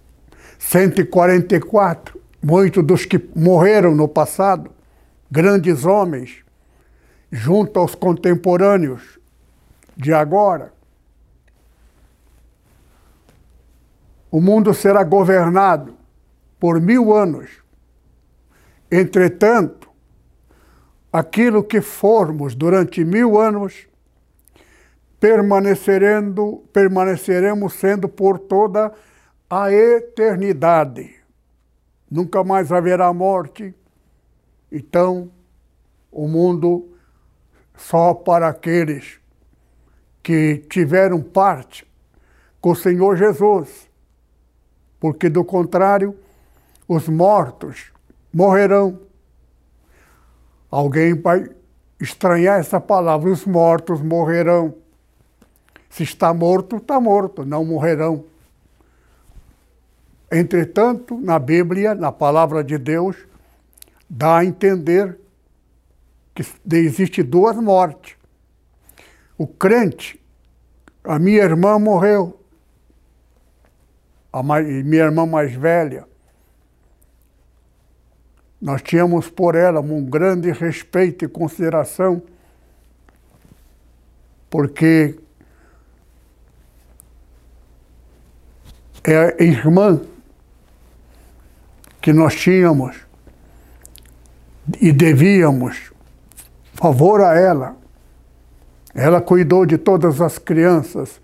144, 0.59 2.21
muitos 2.43 2.85
dos 2.85 3.05
que 3.05 3.31
morreram 3.35 3.95
no 3.95 4.09
passado, 4.09 4.71
grandes 5.31 5.85
homens, 5.85 6.45
junto 7.31 7.79
aos 7.79 7.95
contemporâneos, 7.95 9.19
de 9.97 10.13
agora. 10.13 10.73
O 14.31 14.41
mundo 14.41 14.75
será 14.75 15.03
governado 15.03 15.97
por 16.61 16.81
mil 16.81 17.15
anos. 17.15 17.49
Entretanto, 18.91 19.89
aquilo 21.13 21.65
que 21.65 21.81
formos 21.81 22.55
durante 22.55 23.05
mil 23.05 23.41
anos, 23.41 23.87
permanecerendo, 25.19 26.65
permaneceremos 26.73 27.75
sendo 27.75 28.09
por 28.09 28.39
toda 28.39 28.93
a 29.49 29.73
eternidade. 29.73 31.15
Nunca 32.11 32.45
mais 32.45 32.71
haverá 32.71 33.13
morte. 33.13 33.75
Então, 34.71 35.31
o 36.11 36.29
mundo 36.29 36.89
só 37.77 38.15
para 38.15 38.49
aqueles 38.49 39.21
que 40.23 40.59
tiveram 40.69 41.23
parte 41.23 41.87
com 42.61 42.71
o 42.71 42.77
Senhor 42.77 43.17
Jesus, 43.17 43.89
porque 44.99 45.29
do 45.29 45.45
contrário, 45.45 46.17
os 46.89 47.09
mortos 47.09 47.93
morrerão. 48.33 49.01
Alguém 50.71 51.15
vai 51.15 51.49
estranhar 52.01 52.59
essa 52.59 52.81
palavra, 52.81 53.31
os 53.31 53.45
mortos 53.45 54.01
morrerão. 54.01 54.75
Se 55.97 56.03
está 56.03 56.35
morto, 56.35 56.77
está 56.77 57.01
morto, 57.01 57.43
não 57.43 57.65
morrerão. 57.65 58.27
Entretanto, 60.31 61.19
na 61.19 61.39
Bíblia, 61.39 61.95
na 61.95 62.13
palavra 62.13 62.63
de 62.63 62.77
Deus, 62.77 63.17
dá 64.07 64.37
a 64.37 64.45
entender 64.45 65.19
que 66.35 66.45
existe 66.71 67.23
duas 67.23 67.57
mortes. 67.57 68.15
O 69.39 69.47
crente, 69.47 70.23
a 71.03 71.19
minha 71.19 71.43
irmã 71.43 71.79
morreu, 71.79 72.39
a 74.31 74.43
mais, 74.43 74.67
minha 74.67 75.05
irmã 75.05 75.25
mais 75.25 75.55
velha. 75.55 76.07
Nós 78.61 78.83
tínhamos 78.83 79.31
por 79.31 79.55
ela 79.55 79.81
um 79.81 80.05
grande 80.05 80.53
respeito 80.53 81.25
e 81.25 81.29
consideração, 81.29 82.23
porque 84.51 85.19
é 89.07 89.37
a 89.39 89.43
irmã 89.45 90.01
que 92.01 92.13
nós 92.13 92.35
tínhamos 92.35 92.97
e 94.81 94.93
devíamos 94.93 95.93
favor 96.75 97.21
a 97.21 97.39
ela. 97.39 97.77
Ela 98.93 99.21
cuidou 99.21 99.65
de 99.65 99.79
todas 99.79 100.21
as 100.21 100.39
crianças 100.39 101.21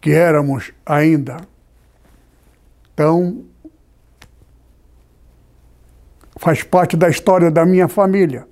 que 0.00 0.12
éramos 0.12 0.72
ainda. 0.86 1.36
Então, 2.94 3.44
faz 6.36 6.62
parte 6.62 6.96
da 6.96 7.08
história 7.10 7.50
da 7.50 7.66
minha 7.66 7.88
família. 7.88 8.48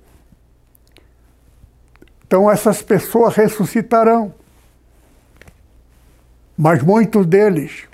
Então, 2.27 2.51
essas 2.51 2.81
pessoas 2.81 3.35
ressuscitarão. 3.35 4.33
Mas 6.55 6.83
muitos 6.83 7.25
deles 7.25 7.87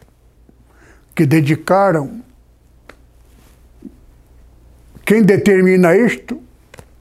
que 1.19 1.25
dedicaram, 1.25 2.21
quem 5.05 5.21
determina 5.21 5.93
isto 5.93 6.41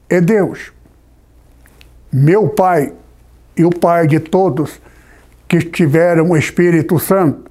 é 0.09 0.19
Deus. 0.19 0.73
Meu 2.11 2.49
pai 2.49 2.93
e 3.55 3.63
o 3.63 3.69
Pai 3.69 4.07
de 4.07 4.19
todos 4.19 4.81
que 5.47 5.61
tiveram 5.61 6.31
o 6.31 6.35
Espírito 6.35 6.99
Santo. 6.99 7.49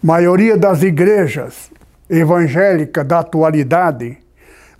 Maioria 0.00 0.56
das 0.56 0.84
igrejas 0.84 1.72
evangélicas 2.08 3.04
da 3.04 3.18
atualidade, 3.18 4.16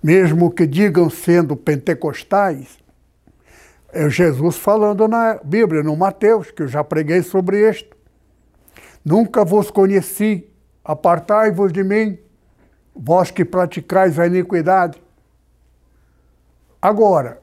mesmo 0.01 0.49
que 0.49 0.65
digam 0.65 1.09
sendo 1.09 1.57
pentecostais, 1.57 2.77
é 3.91 4.09
Jesus 4.09 4.55
falando 4.55 5.05
na 5.05 5.37
Bíblia, 5.43 5.83
no 5.83 5.97
Mateus, 5.97 6.49
que 6.49 6.63
eu 6.63 6.67
já 6.69 6.81
preguei 6.81 7.21
sobre 7.21 7.69
isto. 7.69 7.93
Nunca 9.03 9.43
vos 9.43 9.69
conheci, 9.69 10.54
apartai-vos 10.85 11.73
de 11.73 11.83
mim, 11.83 12.17
vós 12.95 13.31
que 13.31 13.43
praticais 13.43 14.19
a 14.19 14.27
iniquidade. 14.27 15.01
Agora, 16.79 17.41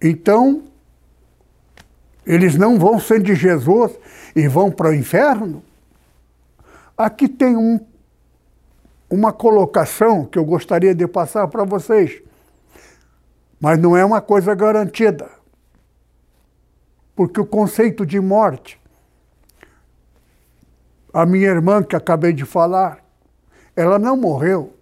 então, 0.00 0.64
eles 2.26 2.56
não 2.56 2.78
vão 2.78 3.00
ser 3.00 3.22
de 3.22 3.34
Jesus 3.34 3.92
e 4.36 4.46
vão 4.46 4.70
para 4.70 4.90
o 4.90 4.94
inferno? 4.94 5.62
Aqui 6.98 7.26
tem 7.26 7.56
um, 7.56 7.80
uma 9.08 9.32
colocação 9.32 10.26
que 10.26 10.38
eu 10.38 10.44
gostaria 10.44 10.94
de 10.94 11.06
passar 11.06 11.48
para 11.48 11.64
vocês, 11.64 12.22
mas 13.58 13.78
não 13.78 13.96
é 13.96 14.04
uma 14.04 14.20
coisa 14.20 14.54
garantida. 14.54 15.30
Porque 17.14 17.40
o 17.40 17.46
conceito 17.46 18.04
de 18.04 18.20
morte, 18.20 18.81
a 21.12 21.26
minha 21.26 21.48
irmã 21.48 21.82
que 21.82 21.94
acabei 21.94 22.32
de 22.32 22.44
falar, 22.44 23.04
ela 23.76 23.98
não 23.98 24.16
morreu. 24.16 24.74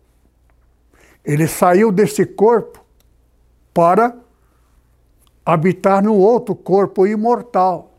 Ele 1.25 1.47
saiu 1.47 1.91
desse 1.91 2.25
corpo 2.25 2.85
para 3.75 4.17
habitar 5.45 6.03
no 6.03 6.15
outro 6.15 6.55
corpo 6.55 7.07
imortal. 7.07 7.99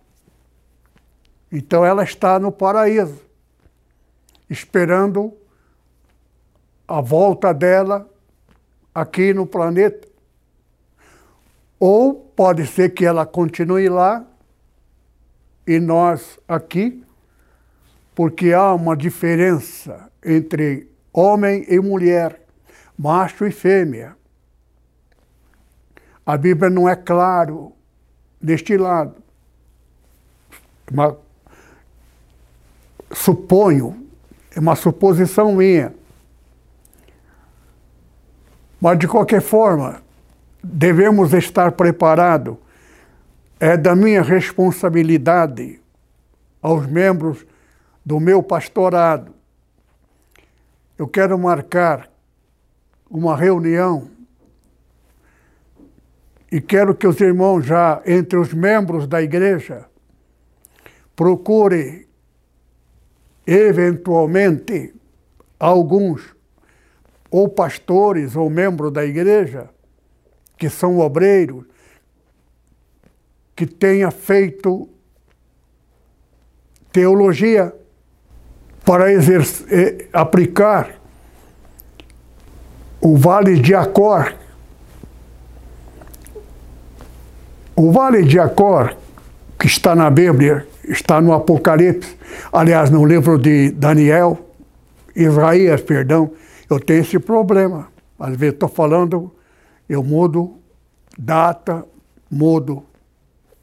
Então 1.52 1.86
ela 1.86 2.04
está 2.04 2.40
no 2.40 2.52
paraíso, 2.52 3.20
esperando 4.50 5.34
a 6.88 7.02
volta 7.02 7.54
dela 7.54 8.10
aqui 8.96 9.34
no 9.34 9.46
planeta. 9.46 10.08
Ou 11.80 12.14
pode 12.14 12.66
ser 12.68 12.90
que 12.94 13.06
ela 13.06 13.26
continue 13.26 13.90
lá 13.90 14.26
e 15.66 15.80
nós 15.80 16.40
aqui, 16.48 17.04
porque 18.14 18.54
há 18.54 18.74
uma 18.74 18.96
diferença 18.96 20.12
entre 20.24 20.88
homem 21.14 21.66
e 21.68 21.80
mulher, 21.80 22.42
macho 22.98 23.46
e 23.46 23.52
fêmea. 23.52 24.16
A 26.26 26.38
Bíblia 26.38 26.70
não 26.70 26.88
é 26.88 26.96
claro 26.96 27.74
neste 28.42 28.78
lado. 28.78 29.16
Suponho, 33.12 34.08
é 34.56 34.60
uma 34.60 34.76
suposição 34.76 35.54
minha. 35.54 35.94
Mas, 38.80 38.98
de 38.98 39.08
qualquer 39.08 39.42
forma, 39.42 40.02
devemos 40.64 41.34
estar 41.34 41.72
preparados. 41.74 42.58
É 43.60 43.78
da 43.78 43.96
minha 43.96 44.24
responsabilidade 44.24 45.80
aos 46.62 46.88
membros 46.88 47.46
do 48.06 48.20
meu 48.20 48.42
pastorado. 48.42 49.34
Eu 50.98 51.08
quero 51.08 51.38
marcar 51.38 52.12
uma 53.10 53.36
reunião 53.36 54.10
e 56.52 56.60
quero 56.60 56.94
que 56.94 57.08
os 57.08 57.20
irmãos 57.20 57.66
já, 57.66 58.02
entre 58.06 58.38
os 58.38 58.54
membros 58.54 59.08
da 59.08 59.22
igreja, 59.22 59.86
procurem 61.16 62.06
eventualmente 63.46 64.94
alguns 65.60 66.36
ou 67.30 67.48
pastores 67.48 68.36
ou 68.36 68.50
membros 68.50 68.92
da 68.92 69.06
igreja 69.06 69.70
que 70.58 70.70
são 70.70 71.00
obreiros 71.00 71.66
que 73.56 73.66
tenha 73.66 74.12
feito 74.12 74.90
teologia 76.92 77.74
para 78.86 79.12
eh, 79.12 80.08
aplicar 80.14 80.90
o 83.00 83.16
Vale 83.16 83.60
de 83.60 83.74
Acor 83.74 84.34
O 87.84 87.92
vale 87.92 88.22
de 88.24 88.38
Acor, 88.38 88.96
que 89.58 89.66
está 89.66 89.96
na 89.96 90.08
Bíblia, 90.10 90.68
está 90.84 91.20
no 91.20 91.34
Apocalipse, 91.34 92.16
aliás, 92.54 92.92
no 92.92 93.04
livro 93.04 93.40
de 93.40 93.72
Daniel, 93.72 94.38
Isaías, 95.16 95.82
perdão, 95.82 96.32
eu 96.70 96.80
tenho 96.80 97.02
esse 97.02 97.18
problema. 97.18 97.88
Às 98.20 98.36
vezes 98.36 98.54
estou 98.54 98.70
falando, 98.70 99.34
eu 99.90 100.04
mudo 100.04 100.60
data, 101.18 101.84
mudo 102.30 102.84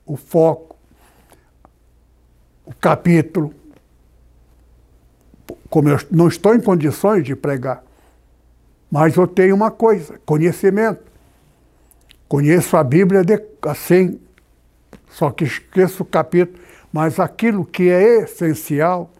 o 0.05 0.17
foco, 0.17 0.75
o 2.65 2.75
capítulo. 2.75 3.55
Como 5.69 5.89
eu 5.89 5.99
não 6.11 6.29
estou 6.29 6.55
em 6.55 6.61
condições 6.61 7.25
de 7.25 7.37
pregar, 7.37 7.85
mas 8.91 9.17
eu 9.17 9.27
tenho 9.27 9.55
uma 9.55 9.71
coisa: 9.71 10.19
conhecimento. 10.25 11.09
Conheço 12.29 12.77
a 12.77 12.85
Bíblia 12.85 13.25
de, 13.25 13.41
assim, 13.63 14.21
só 15.09 15.31
que 15.31 15.45
esqueço 15.45 16.03
o 16.03 16.07
capítulo, 16.07 16.63
mas 16.93 17.19
aquilo 17.19 17.65
que 17.65 17.89
é 17.89 18.23
essencial, 18.23 19.11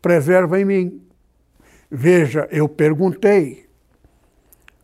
preserva 0.00 0.60
em 0.60 0.64
mim. 0.64 1.02
Veja, 1.90 2.48
eu 2.52 2.68
perguntei 2.68 3.68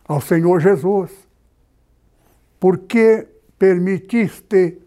ao 0.05 0.21
Senhor 0.21 0.61
Jesus, 0.61 1.11
por 2.59 2.79
que 2.79 3.27
permitiste 3.59 4.79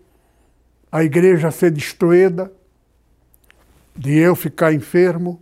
a 0.91 1.03
igreja 1.03 1.51
ser 1.51 1.71
destruída, 1.71 2.51
de 3.95 4.17
eu 4.17 4.35
ficar 4.35 4.73
enfermo? 4.73 5.41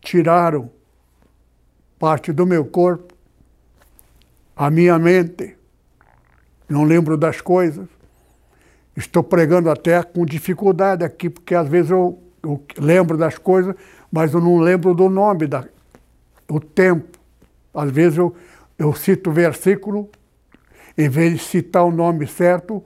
Tiraram 0.00 0.70
parte 1.98 2.32
do 2.32 2.46
meu 2.46 2.64
corpo, 2.64 3.14
a 4.56 4.70
minha 4.70 4.98
mente, 4.98 5.56
não 6.68 6.84
lembro 6.84 7.16
das 7.16 7.40
coisas. 7.40 7.88
Estou 8.96 9.22
pregando 9.22 9.70
até 9.70 10.02
com 10.02 10.24
dificuldade 10.24 11.04
aqui, 11.04 11.30
porque 11.30 11.54
às 11.54 11.68
vezes 11.68 11.90
eu, 11.90 12.20
eu 12.42 12.62
lembro 12.76 13.16
das 13.16 13.38
coisas, 13.38 13.74
mas 14.10 14.32
eu 14.34 14.40
não 14.40 14.58
lembro 14.58 14.94
do 14.94 15.08
nome, 15.08 15.46
da, 15.46 15.64
o 16.48 16.58
tempo. 16.58 17.18
Às 17.72 17.90
vezes 17.90 18.18
eu, 18.18 18.34
eu 18.78 18.92
cito 18.94 19.30
o 19.30 19.32
versículo, 19.32 20.10
em 20.96 21.08
vez 21.08 21.34
de 21.34 21.38
citar 21.38 21.84
o 21.84 21.92
nome 21.92 22.26
certo, 22.26 22.84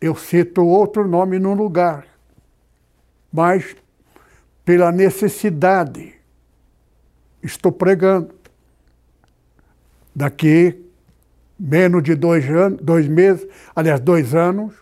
eu 0.00 0.14
cito 0.14 0.64
outro 0.64 1.08
nome 1.08 1.38
no 1.38 1.54
lugar. 1.54 2.04
Mas 3.32 3.76
pela 4.64 4.92
necessidade, 4.92 6.15
estou 7.46 7.72
pregando. 7.72 8.34
Daqui 10.14 10.82
menos 11.58 12.02
de 12.02 12.14
dois, 12.14 12.48
anos, 12.48 12.80
dois 12.82 13.08
meses, 13.08 13.46
aliás, 13.74 14.00
dois 14.00 14.34
anos, 14.34 14.74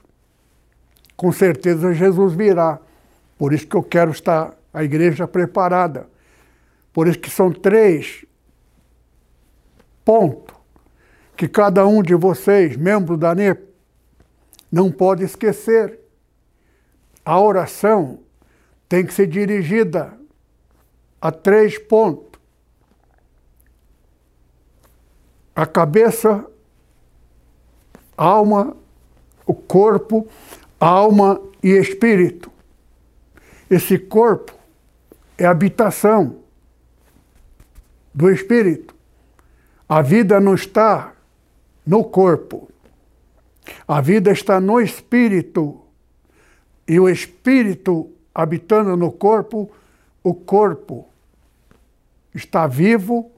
com 1.16 1.30
certeza 1.32 1.92
Jesus 1.92 2.34
virá. 2.34 2.80
Por 3.38 3.52
isso 3.52 3.66
que 3.66 3.76
eu 3.76 3.82
quero 3.82 4.10
estar 4.10 4.56
a 4.72 4.82
igreja 4.82 5.26
preparada. 5.26 6.08
Por 6.92 7.06
isso 7.08 7.18
que 7.18 7.30
são 7.30 7.52
três 7.52 8.24
pontos 10.04 10.54
que 11.36 11.48
cada 11.48 11.86
um 11.86 12.02
de 12.02 12.14
vocês, 12.14 12.76
membro 12.76 13.16
da 13.16 13.34
NEP, 13.34 13.62
não 14.70 14.90
pode 14.90 15.24
esquecer. 15.24 15.98
A 17.24 17.40
oração 17.40 18.20
tem 18.88 19.04
que 19.04 19.12
ser 19.12 19.26
dirigida 19.26 20.16
a 21.20 21.32
três 21.32 21.78
pontos. 21.78 22.33
A 25.54 25.66
cabeça 25.66 26.44
alma, 28.16 28.76
o 29.46 29.54
corpo, 29.54 30.26
alma 30.80 31.40
e 31.62 31.70
espírito. 31.70 32.50
Esse 33.70 33.98
corpo 33.98 34.52
é 35.36 35.44
a 35.44 35.50
habitação 35.50 36.36
do 38.12 38.30
espírito. 38.30 38.94
A 39.88 40.00
vida 40.00 40.40
não 40.40 40.54
está 40.54 41.12
no 41.86 42.04
corpo. 42.04 42.68
A 43.86 44.00
vida 44.00 44.30
está 44.30 44.60
no 44.60 44.80
espírito. 44.80 45.80
E 46.86 47.00
o 47.00 47.08
espírito 47.08 48.10
habitando 48.34 48.96
no 48.96 49.10
corpo, 49.10 49.70
o 50.22 50.34
corpo 50.34 51.08
está 52.34 52.66
vivo 52.66 53.30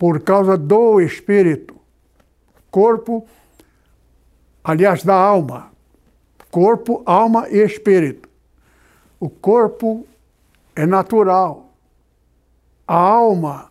por 0.00 0.18
causa 0.20 0.56
do 0.56 0.98
espírito 0.98 1.78
corpo, 2.70 3.28
aliás, 4.64 5.02
da 5.02 5.14
alma. 5.14 5.70
Corpo, 6.50 7.02
alma 7.04 7.48
e 7.50 7.58
espírito. 7.58 8.26
O 9.18 9.28
corpo 9.28 10.06
é 10.74 10.86
natural. 10.86 11.72
A 12.86 12.94
alma 12.94 13.70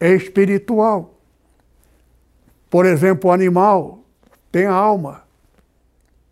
é 0.00 0.14
espiritual. 0.14 1.14
Por 2.70 2.86
exemplo, 2.86 3.28
o 3.28 3.32
animal 3.32 4.00
tem 4.50 4.64
alma, 4.64 5.22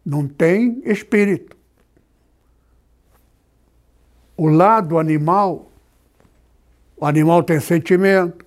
não 0.04 0.26
tem 0.26 0.80
espírito. 0.84 1.54
o 4.36 4.48
lado 4.48 4.98
animal, 4.98 5.70
o 6.96 7.06
animal 7.06 7.42
tem 7.42 7.60
sentimento, 7.60 8.44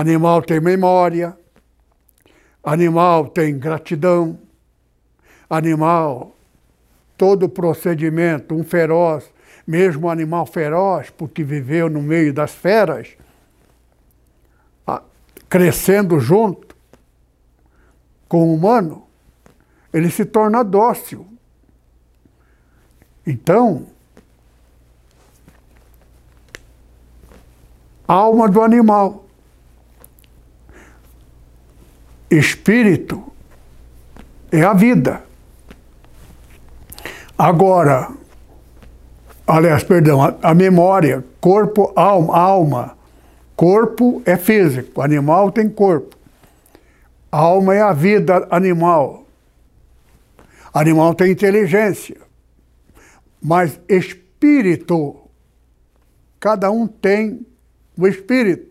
animal 0.00 0.40
tem 0.42 0.58
memória, 0.60 1.36
animal 2.64 3.28
tem 3.28 3.58
gratidão, 3.58 4.38
animal, 5.48 6.34
todo 7.18 7.50
procedimento, 7.50 8.54
um 8.54 8.64
feroz, 8.64 9.30
mesmo 9.66 10.08
animal 10.08 10.46
feroz, 10.46 11.10
porque 11.10 11.44
viveu 11.44 11.90
no 11.90 12.00
meio 12.00 12.32
das 12.32 12.50
feras, 12.50 13.08
crescendo 15.50 16.18
junto 16.18 16.74
com 18.26 18.44
o 18.44 18.54
humano, 18.54 19.06
ele 19.92 20.10
se 20.10 20.24
torna 20.24 20.62
dócil. 20.62 21.26
Então, 23.26 23.86
alma 28.08 28.48
do 28.48 28.62
animal, 28.62 29.26
espírito 32.30 33.22
é 34.52 34.62
a 34.62 34.72
vida. 34.72 35.22
Agora, 37.36 38.10
aliás, 39.46 39.82
perdão, 39.82 40.22
a, 40.22 40.36
a 40.42 40.54
memória, 40.54 41.24
corpo, 41.40 41.92
alma, 41.96 42.36
alma. 42.36 42.98
Corpo 43.56 44.22
é 44.24 44.36
físico, 44.36 45.02
animal 45.02 45.50
tem 45.50 45.68
corpo. 45.68 46.16
Alma 47.30 47.74
é 47.74 47.80
a 47.80 47.92
vida 47.92 48.46
animal. 48.50 49.26
Animal 50.72 51.14
tem 51.14 51.30
inteligência. 51.30 52.16
Mas 53.42 53.78
espírito, 53.88 55.16
cada 56.38 56.70
um 56.70 56.86
tem 56.86 57.46
o 57.96 58.06
espírito. 58.06 58.69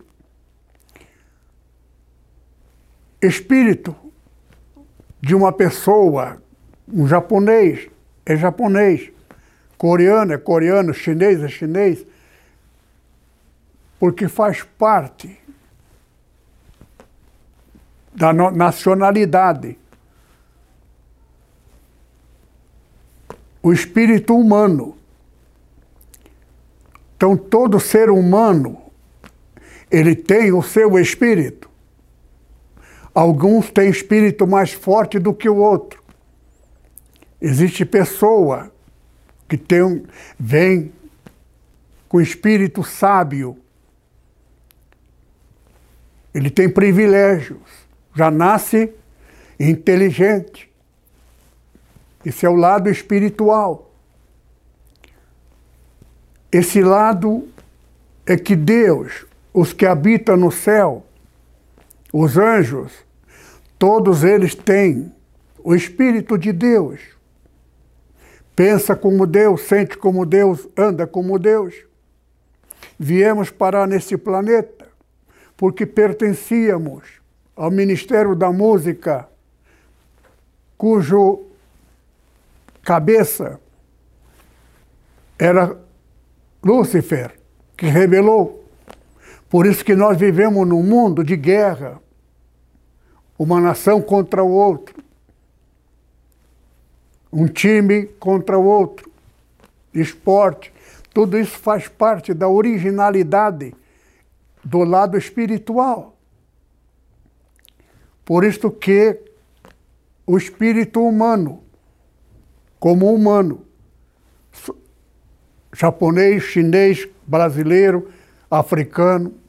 Espírito 3.22 3.94
de 5.20 5.34
uma 5.34 5.52
pessoa, 5.52 6.42
um 6.88 7.06
japonês 7.06 7.88
é 8.24 8.36
japonês, 8.36 9.10
coreano 9.76 10.32
é 10.32 10.38
coreano, 10.38 10.92
chinês 10.92 11.42
é 11.42 11.48
chinês, 11.48 12.04
porque 13.98 14.28
faz 14.28 14.62
parte 14.62 15.38
da 18.14 18.32
nacionalidade. 18.32 19.78
O 23.62 23.72
espírito 23.72 24.36
humano. 24.36 24.96
Então, 27.16 27.36
todo 27.36 27.78
ser 27.78 28.10
humano, 28.10 28.80
ele 29.90 30.16
tem 30.16 30.52
o 30.52 30.62
seu 30.62 30.98
espírito. 30.98 31.69
Alguns 33.14 33.70
têm 33.70 33.90
espírito 33.90 34.46
mais 34.46 34.72
forte 34.72 35.18
do 35.18 35.34
que 35.34 35.48
o 35.48 35.56
outro. 35.56 36.02
Existe 37.40 37.84
pessoa 37.84 38.70
que 39.48 39.56
tem, 39.56 40.04
vem 40.38 40.92
com 42.08 42.20
espírito 42.20 42.84
sábio. 42.84 43.58
Ele 46.32 46.50
tem 46.50 46.68
privilégios, 46.68 47.60
já 48.14 48.30
nasce 48.30 48.92
inteligente. 49.58 50.70
Esse 52.24 52.46
é 52.46 52.48
o 52.48 52.54
lado 52.54 52.88
espiritual. 52.88 53.90
Esse 56.52 56.82
lado 56.82 57.48
é 58.26 58.36
que 58.36 58.54
Deus, 58.54 59.26
os 59.52 59.72
que 59.72 59.86
habitam 59.86 60.36
no 60.36 60.50
céu, 60.50 61.06
os 62.12 62.36
anjos, 62.36 62.92
todos 63.78 64.24
eles 64.24 64.54
têm 64.54 65.12
o 65.62 65.74
Espírito 65.74 66.36
de 66.36 66.52
Deus. 66.52 67.00
Pensa 68.54 68.94
como 68.96 69.26
Deus, 69.26 69.62
sente 69.62 69.96
como 69.96 70.26
Deus, 70.26 70.68
anda 70.76 71.06
como 71.06 71.38
Deus. 71.38 71.74
Viemos 72.98 73.50
parar 73.50 73.86
nesse 73.86 74.16
planeta 74.16 74.80
porque 75.56 75.84
pertencíamos 75.84 77.20
ao 77.54 77.70
Ministério 77.70 78.34
da 78.34 78.50
Música, 78.50 79.28
cujo 80.78 81.44
cabeça 82.82 83.60
era 85.38 85.76
Lúcifer, 86.62 87.38
que 87.76 87.84
revelou 87.84 88.59
por 89.50 89.66
isso 89.66 89.84
que 89.84 89.96
nós 89.96 90.16
vivemos 90.16 90.66
num 90.66 90.80
mundo 90.82 91.24
de 91.24 91.36
guerra, 91.36 92.00
uma 93.36 93.60
nação 93.60 94.00
contra 94.00 94.44
o 94.44 94.48
outro, 94.48 95.02
um 97.32 97.48
time 97.48 98.06
contra 98.20 98.56
o 98.56 98.64
outro, 98.64 99.10
esporte. 99.92 100.72
Tudo 101.12 101.36
isso 101.36 101.58
faz 101.58 101.88
parte 101.88 102.32
da 102.32 102.48
originalidade 102.48 103.74
do 104.64 104.84
lado 104.84 105.18
espiritual. 105.18 106.16
Por 108.24 108.44
isso 108.44 108.70
que 108.70 109.20
o 110.24 110.38
espírito 110.38 111.02
humano, 111.02 111.64
como 112.78 113.12
humano, 113.12 113.66
japonês, 115.72 116.44
chinês, 116.44 117.08
brasileiro, 117.26 118.12
africano, 118.48 119.39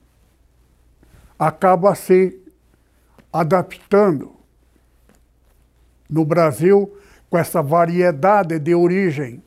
acaba 1.42 1.96
se 1.96 2.40
adaptando 3.34 4.36
no 6.08 6.24
Brasil 6.24 6.96
com 7.32 7.36
essa 7.36 7.64
variedade 7.64 8.60
de 8.60 8.76
origem. 8.76 9.42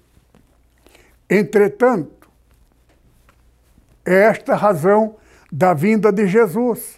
Entretanto, 1.30 2.28
é 4.04 4.24
esta 4.24 4.56
razão 4.56 5.16
da 5.52 5.72
vinda 5.72 6.10
de 6.10 6.26
Jesus. 6.26 6.96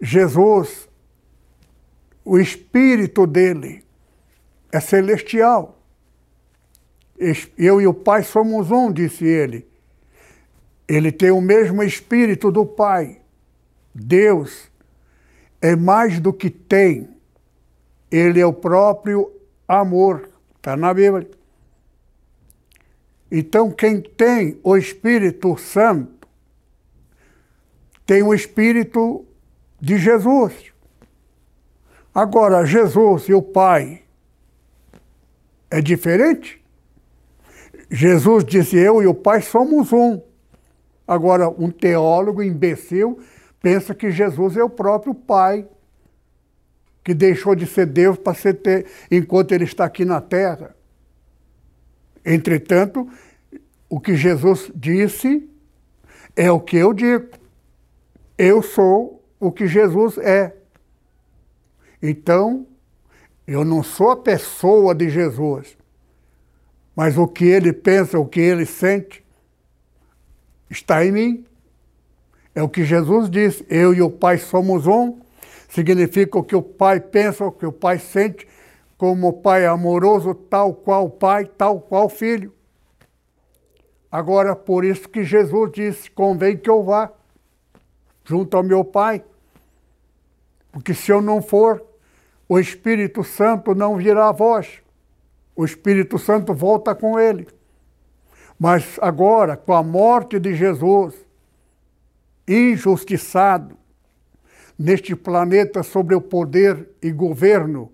Jesus, 0.00 0.88
o 2.24 2.38
espírito 2.38 3.26
dele 3.26 3.84
é 4.72 4.80
celestial. 4.80 5.78
Eu 7.58 7.78
e 7.78 7.86
o 7.86 7.92
Pai 7.92 8.22
somos 8.22 8.70
um, 8.70 8.90
disse 8.90 9.26
ele. 9.26 9.68
Ele 10.88 11.12
tem 11.12 11.30
o 11.30 11.42
mesmo 11.42 11.82
espírito 11.82 12.50
do 12.50 12.64
Pai. 12.64 13.20
Deus 13.94 14.70
é 15.60 15.76
mais 15.76 16.18
do 16.18 16.32
que 16.32 16.50
tem. 16.50 17.08
Ele 18.10 18.40
é 18.40 18.46
o 18.46 18.52
próprio 18.52 19.30
amor. 19.68 20.28
Está 20.56 20.76
na 20.76 20.92
Bíblia. 20.92 21.30
Então, 23.30 23.70
quem 23.70 24.00
tem 24.00 24.58
o 24.62 24.76
Espírito 24.76 25.56
Santo 25.56 26.28
tem 28.06 28.22
o 28.22 28.34
Espírito 28.34 29.24
de 29.80 29.98
Jesus. 29.98 30.72
Agora, 32.14 32.64
Jesus 32.64 33.28
e 33.28 33.34
o 33.34 33.42
Pai 33.42 34.02
é 35.70 35.80
diferente? 35.80 36.62
Jesus 37.90 38.44
disse: 38.44 38.76
Eu 38.76 39.02
e 39.02 39.06
o 39.06 39.14
Pai 39.14 39.40
somos 39.40 39.92
um. 39.92 40.20
Agora, 41.06 41.48
um 41.48 41.70
teólogo 41.70 42.42
imbecil 42.42 43.18
pensa 43.64 43.94
que 43.94 44.10
Jesus 44.10 44.58
é 44.58 44.62
o 44.62 44.68
próprio 44.68 45.14
Pai, 45.14 45.66
que 47.02 47.14
deixou 47.14 47.54
de 47.54 47.66
ser 47.66 47.86
Deus 47.86 48.18
para 48.18 48.34
ser 48.34 48.52
ter, 48.60 48.84
enquanto 49.10 49.52
ele 49.52 49.64
está 49.64 49.86
aqui 49.86 50.04
na 50.04 50.20
terra. 50.20 50.76
Entretanto, 52.22 53.10
o 53.88 53.98
que 53.98 54.16
Jesus 54.16 54.70
disse 54.74 55.48
é 56.36 56.52
o 56.52 56.60
que 56.60 56.76
eu 56.76 56.92
digo. 56.92 57.26
Eu 58.36 58.60
sou 58.60 59.24
o 59.40 59.50
que 59.50 59.66
Jesus 59.66 60.18
é. 60.18 60.54
Então, 62.02 62.66
eu 63.46 63.64
não 63.64 63.82
sou 63.82 64.10
a 64.10 64.16
pessoa 64.18 64.94
de 64.94 65.08
Jesus, 65.08 65.74
mas 66.94 67.16
o 67.16 67.26
que 67.26 67.46
ele 67.46 67.72
pensa, 67.72 68.18
o 68.18 68.26
que 68.26 68.40
ele 68.40 68.66
sente, 68.66 69.24
está 70.68 71.02
em 71.02 71.12
mim. 71.12 71.46
É 72.54 72.62
o 72.62 72.68
que 72.68 72.84
Jesus 72.84 73.28
disse: 73.28 73.66
eu 73.68 73.92
e 73.92 74.00
o 74.00 74.10
Pai 74.10 74.38
somos 74.38 74.86
um. 74.86 75.18
Significa 75.68 76.38
o 76.38 76.44
que 76.44 76.54
o 76.54 76.62
Pai 76.62 77.00
pensa, 77.00 77.44
o 77.44 77.52
que 77.52 77.66
o 77.66 77.72
Pai 77.72 77.98
sente, 77.98 78.46
como 78.96 79.28
o 79.28 79.32
Pai 79.32 79.64
é 79.64 79.66
amoroso, 79.66 80.34
tal 80.34 80.72
qual 80.72 81.10
Pai, 81.10 81.44
tal 81.44 81.80
qual 81.80 82.08
Filho. 82.08 82.52
Agora, 84.10 84.54
por 84.54 84.84
isso 84.84 85.08
que 85.08 85.24
Jesus 85.24 85.72
disse: 85.72 86.10
convém 86.10 86.56
que 86.56 86.70
eu 86.70 86.84
vá 86.84 87.10
junto 88.24 88.56
ao 88.56 88.62
meu 88.62 88.84
Pai. 88.84 89.24
Porque 90.70 90.94
se 90.94 91.10
eu 91.10 91.20
não 91.20 91.42
for, 91.42 91.84
o 92.48 92.58
Espírito 92.58 93.24
Santo 93.24 93.74
não 93.74 93.96
virá 93.96 94.28
a 94.28 94.32
vós. 94.32 94.80
O 95.56 95.64
Espírito 95.64 96.18
Santo 96.18 96.52
volta 96.52 96.94
com 96.94 97.18
ele. 97.18 97.46
Mas 98.58 98.98
agora, 99.00 99.56
com 99.56 99.72
a 99.72 99.82
morte 99.82 100.38
de 100.38 100.54
Jesus, 100.54 101.14
injustiçado, 102.46 103.76
neste 104.78 105.14
planeta 105.14 105.82
sobre 105.82 106.14
o 106.14 106.20
poder 106.20 106.88
e 107.00 107.10
governo 107.12 107.92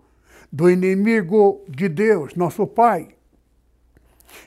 do 0.51 0.71
inimigo 0.71 1.63
de 1.69 1.89
Deus, 1.89 2.35
nosso 2.35 2.67
Pai, 2.67 3.09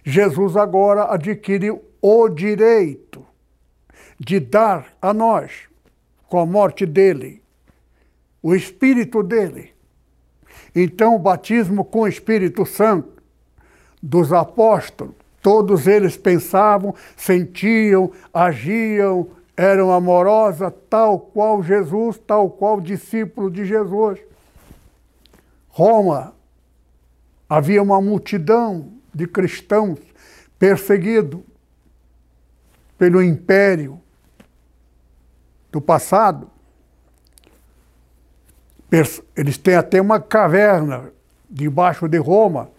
Jesus 0.04 0.58
agora 0.58 1.14
adquiriu 1.14 1.84
o 2.02 2.28
direito 2.28 3.26
de 4.20 4.40
dar 4.40 4.94
a 5.02 5.14
nós, 5.14 5.70
com 6.28 6.40
a 6.40 6.46
morte 6.46 6.86
dele, 6.86 7.42
o 8.42 8.56
Espírito 8.56 9.22
dele. 9.22 9.72
Então, 10.76 11.16
o 11.16 11.20
batismo 11.20 11.86
com 11.86 12.02
o 12.02 12.08
Espírito 12.08 12.66
Santo 12.66 13.22
dos 14.02 14.34
apóstolos, 14.34 15.16
todos 15.42 15.88
eles 15.88 16.18
pensavam, 16.18 16.96
sentiam, 17.16 18.12
agiam, 18.34 19.30
eram 19.56 19.92
amorosas, 19.92 20.74
tal 20.90 21.20
qual 21.20 21.62
Jesus, 21.62 22.18
tal 22.18 22.50
qual 22.50 22.82
discípulo 22.82 23.52
de 23.52 23.66
Jesus. 23.66 24.20
Roma, 25.70 26.34
havia 27.48 27.82
uma 27.82 28.02
multidão 28.02 28.92
de 29.14 29.28
cristãos 29.28 30.00
perseguidos 30.58 31.42
pelo 32.98 33.22
império 33.22 34.00
do 35.72 35.82
passado. 35.82 36.50
Eles 39.36 39.58
têm 39.58 39.76
até 39.76 40.00
uma 40.00 40.20
caverna 40.20 41.12
debaixo 41.50 42.08
de 42.08 42.18
Roma 42.18 42.70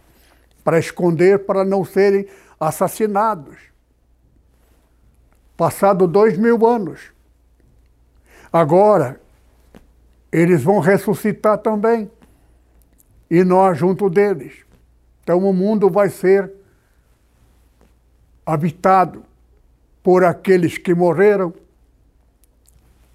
para 0.62 0.78
esconder, 0.78 1.44
para 1.44 1.64
não 1.64 1.84
serem 1.84 2.26
assassinados. 2.58 3.73
Passado 5.56 6.06
dois 6.06 6.36
mil 6.36 6.66
anos. 6.66 7.12
Agora, 8.52 9.20
eles 10.30 10.62
vão 10.62 10.80
ressuscitar 10.80 11.58
também. 11.58 12.10
E 13.30 13.42
nós 13.44 13.78
junto 13.78 14.10
deles. 14.10 14.64
Então 15.22 15.38
o 15.38 15.52
mundo 15.52 15.88
vai 15.88 16.08
ser 16.08 16.52
habitado 18.44 19.24
por 20.02 20.24
aqueles 20.24 20.76
que 20.76 20.94
morreram 20.94 21.54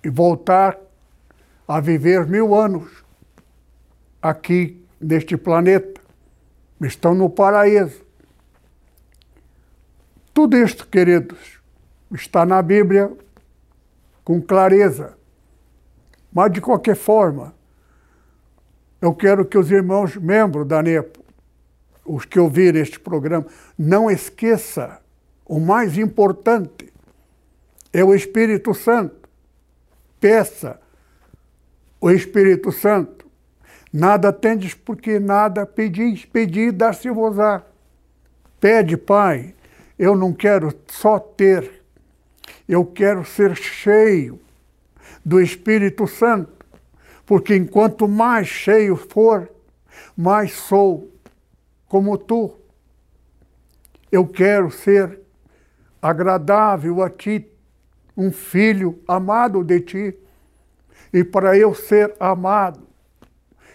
e 0.04 0.10
voltar 0.10 0.78
a 1.68 1.80
viver 1.80 2.26
mil 2.26 2.56
anos 2.56 3.04
aqui 4.22 4.84
neste 5.00 5.38
planeta. 5.38 6.02
Estão 6.82 7.14
no 7.14 7.30
paraíso. 7.30 8.04
Tudo 10.34 10.58
isto, 10.58 10.88
queridos, 10.88 11.59
está 12.12 12.46
na 12.46 12.62
Bíblia 12.62 13.12
com 14.24 14.42
clareza. 14.42 15.18
Mas, 16.32 16.52
de 16.52 16.62
qualquer 16.62 16.96
forma, 16.96 17.54
eu 19.02 19.14
quero 19.14 19.46
que 19.46 19.58
os 19.58 19.72
irmãos 19.72 20.16
membros 20.16 20.68
da 20.68 20.82
NEPO, 20.82 21.20
os 22.06 22.26
que 22.26 22.40
ouvirem 22.40 22.82
este 22.82 23.00
programa, 23.00 23.46
não 23.78 24.10
esqueça 24.10 25.00
o 25.46 25.60
mais 25.60 25.98
importante 25.98 26.94
é 27.92 28.04
o 28.04 28.14
Espírito 28.14 28.74
Santo. 28.74 29.28
Peça 30.20 30.80
o 32.00 32.12
Espírito 32.12 32.72
Santo. 32.72 33.26
Nada 33.92 34.32
tendes 34.32 34.76
porque 34.76 35.20
nada 35.20 35.66
pedis, 35.66 36.24
pedi 36.26 36.72
dar-se-vos-á. 36.72 37.64
Pede, 38.60 38.96
Pai, 38.96 39.56
eu 39.98 40.16
não 40.16 40.34
quero 40.34 40.72
só 40.88 41.18
ter, 41.18 41.79
eu 42.70 42.86
quero 42.86 43.26
ser 43.26 43.56
cheio 43.56 44.40
do 45.26 45.42
Espírito 45.42 46.06
Santo, 46.06 46.54
porque 47.26 47.56
enquanto 47.56 48.08
mais 48.08 48.48
cheio 48.48 48.96
for, 48.96 49.50
mais 50.16 50.52
sou 50.54 51.12
como 51.88 52.16
tu. 52.16 52.56
Eu 54.12 54.28
quero 54.28 54.70
ser 54.70 55.20
agradável 56.00 57.02
a 57.02 57.10
ti, 57.10 57.52
um 58.16 58.32
filho 58.32 59.02
amado 59.08 59.64
de 59.64 59.80
ti. 59.80 60.16
E 61.12 61.24
para 61.24 61.58
eu 61.58 61.74
ser 61.74 62.16
amado, 62.20 62.88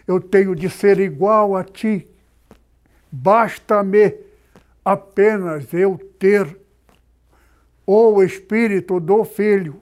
eu 0.07 0.21
tenho 0.21 0.55
de 0.55 0.71
ser 0.71 1.01
igual 1.01 1.57
a 1.57 1.65
ti. 1.65 2.09
Basta-me 3.11 4.15
apenas 4.85 5.73
eu 5.75 5.99
ter 6.17 6.64
o 7.87 8.23
Espírito 8.23 8.99
do 8.99 9.25
Filho, 9.25 9.81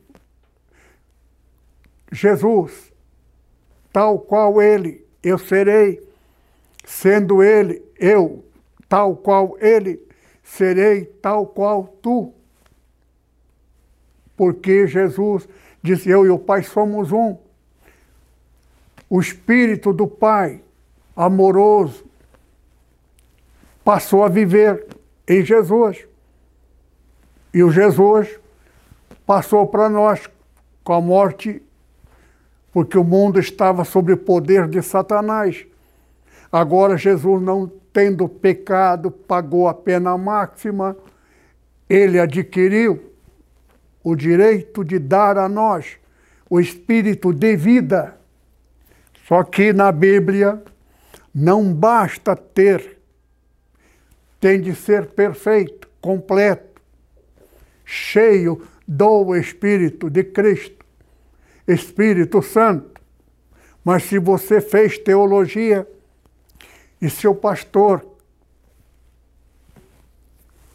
Jesus, 2.10 2.92
tal 3.92 4.18
qual 4.18 4.60
Ele, 4.60 5.04
eu 5.22 5.38
serei, 5.38 6.02
sendo 6.84 7.42
Ele, 7.42 7.82
eu, 7.98 8.44
tal 8.88 9.16
qual 9.16 9.56
Ele, 9.60 10.00
serei 10.42 11.04
tal 11.04 11.46
qual 11.46 11.86
tu. 12.02 12.32
Porque 14.36 14.86
Jesus 14.86 15.48
disse: 15.82 16.10
Eu 16.10 16.26
e 16.26 16.30
o 16.30 16.38
Pai 16.38 16.62
somos 16.62 17.12
um. 17.12 17.36
O 19.08 19.20
Espírito 19.20 19.92
do 19.92 20.06
Pai, 20.06 20.62
amoroso, 21.14 22.04
passou 23.84 24.24
a 24.24 24.28
viver 24.28 24.86
em 25.28 25.44
Jesus. 25.44 26.06
E 27.52 27.62
o 27.62 27.70
Jesus 27.70 28.38
passou 29.26 29.66
para 29.66 29.88
nós 29.88 30.28
com 30.82 30.92
a 30.94 31.00
morte, 31.00 31.62
porque 32.72 32.96
o 32.96 33.04
mundo 33.04 33.38
estava 33.38 33.84
sob 33.84 34.12
o 34.12 34.16
poder 34.16 34.68
de 34.68 34.82
Satanás. 34.82 35.66
Agora 36.50 36.96
Jesus 36.96 37.42
não 37.42 37.70
tendo 37.92 38.28
pecado, 38.28 39.10
pagou 39.10 39.68
a 39.68 39.74
pena 39.74 40.16
máxima, 40.16 40.96
ele 41.88 42.18
adquiriu 42.18 43.12
o 44.02 44.16
direito 44.16 44.82
de 44.82 44.98
dar 44.98 45.36
a 45.36 45.48
nós 45.48 45.98
o 46.48 46.60
espírito 46.60 47.32
de 47.32 47.56
vida. 47.56 48.16
Só 49.26 49.42
que 49.42 49.72
na 49.72 49.92
Bíblia 49.92 50.62
não 51.34 51.72
basta 51.72 52.34
ter, 52.36 52.98
tem 54.40 54.60
de 54.60 54.74
ser 54.74 55.06
perfeito, 55.06 55.88
completo, 56.00 56.71
cheio 57.84 58.62
do 58.86 59.34
Espírito 59.36 60.10
de 60.10 60.24
Cristo, 60.24 60.84
Espírito 61.66 62.42
Santo. 62.42 63.00
Mas 63.84 64.04
se 64.04 64.18
você 64.18 64.60
fez 64.60 64.98
teologia, 64.98 65.86
e 67.02 67.10
seu 67.10 67.34
pastor 67.34 68.06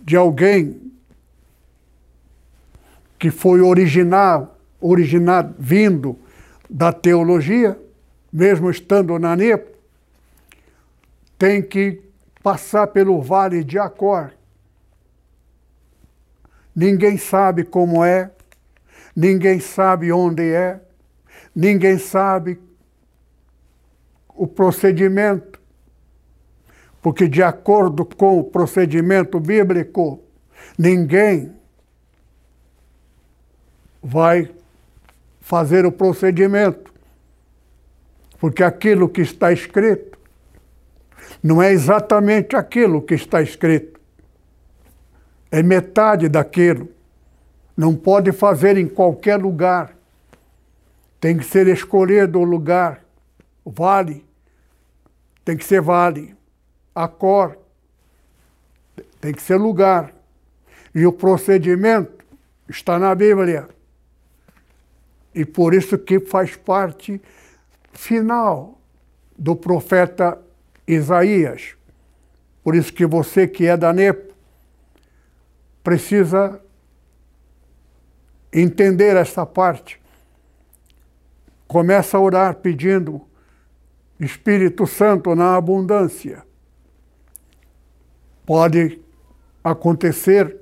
de 0.01 0.17
alguém 0.17 0.91
que 3.17 3.31
foi 3.31 3.61
original, 3.61 4.59
originado, 4.81 5.55
vindo 5.57 6.19
da 6.69 6.91
teologia, 6.91 7.79
mesmo 8.31 8.69
estando 8.69 9.17
na 9.17 9.37
NEP, 9.37 9.73
tem 11.39 11.61
que 11.61 12.01
passar 12.43 12.87
pelo 12.87 13.21
vale 13.21 13.63
de 13.63 13.79
Acor. 13.79 14.31
Ninguém 16.77 17.17
sabe 17.17 17.65
como 17.65 18.05
é, 18.05 18.31
ninguém 19.15 19.59
sabe 19.59 20.11
onde 20.11 20.53
é, 20.53 20.79
ninguém 21.53 21.97
sabe 21.97 22.57
o 24.29 24.47
procedimento 24.47 25.57
porque, 27.07 27.25
de 27.25 27.41
acordo 27.41 28.03
com 28.03 28.37
o 28.37 28.43
procedimento 28.43 29.39
bíblico, 29.39 30.21
ninguém 30.77 31.53
vai 34.03 34.51
fazer 35.39 35.85
o 35.85 35.91
procedimento. 35.93 36.93
Porque 38.37 38.61
aquilo 38.61 39.07
que 39.07 39.21
está 39.21 39.53
escrito 39.53 40.19
não 41.41 41.63
é 41.63 41.71
exatamente 41.71 42.57
aquilo 42.57 43.01
que 43.01 43.13
está 43.13 43.41
escrito. 43.41 43.96
É 45.51 45.63
metade 45.63 46.27
daquilo. 46.27 46.89
Não 47.75 47.95
pode 47.95 48.31
fazer 48.31 48.77
em 48.77 48.87
qualquer 48.87 49.37
lugar. 49.37 49.95
Tem 51.19 51.37
que 51.37 51.45
ser 51.45 51.67
escolhido 51.67 52.39
o 52.39 52.43
lugar. 52.43 53.03
Vale. 53.65 54.25
Tem 55.43 55.55
que 55.55 55.63
ser 55.63 55.81
vale 55.81 56.37
a 56.97 57.07
cor, 57.07 57.55
tem 59.21 59.31
que 59.31 59.41
ser 59.41 59.57
lugar. 59.57 60.11
E 60.95 61.05
o 61.05 61.13
procedimento 61.13 62.25
está 62.67 62.97
na 62.97 63.13
Bíblia. 63.13 63.69
E 65.35 65.45
por 65.45 65.75
isso 65.75 65.95
que 65.95 66.19
faz 66.19 66.55
parte 66.55 67.21
final 67.93 68.81
do 69.37 69.55
profeta 69.55 70.41
Isaías. 70.87 71.75
Por 72.63 72.73
isso 72.73 72.91
que 72.91 73.05
você 73.05 73.47
que 73.47 73.67
é 73.67 73.77
da 73.77 73.93
NEP 73.93 74.26
precisa 75.87 76.61
entender 78.51 79.15
essa 79.15 79.45
parte. 79.45 80.01
Começa 81.65 82.17
a 82.17 82.19
orar 82.19 82.55
pedindo 82.55 83.25
Espírito 84.19 84.85
Santo 84.85 85.33
na 85.33 85.55
abundância. 85.55 86.43
Pode 88.45 88.99
acontecer 89.63 90.57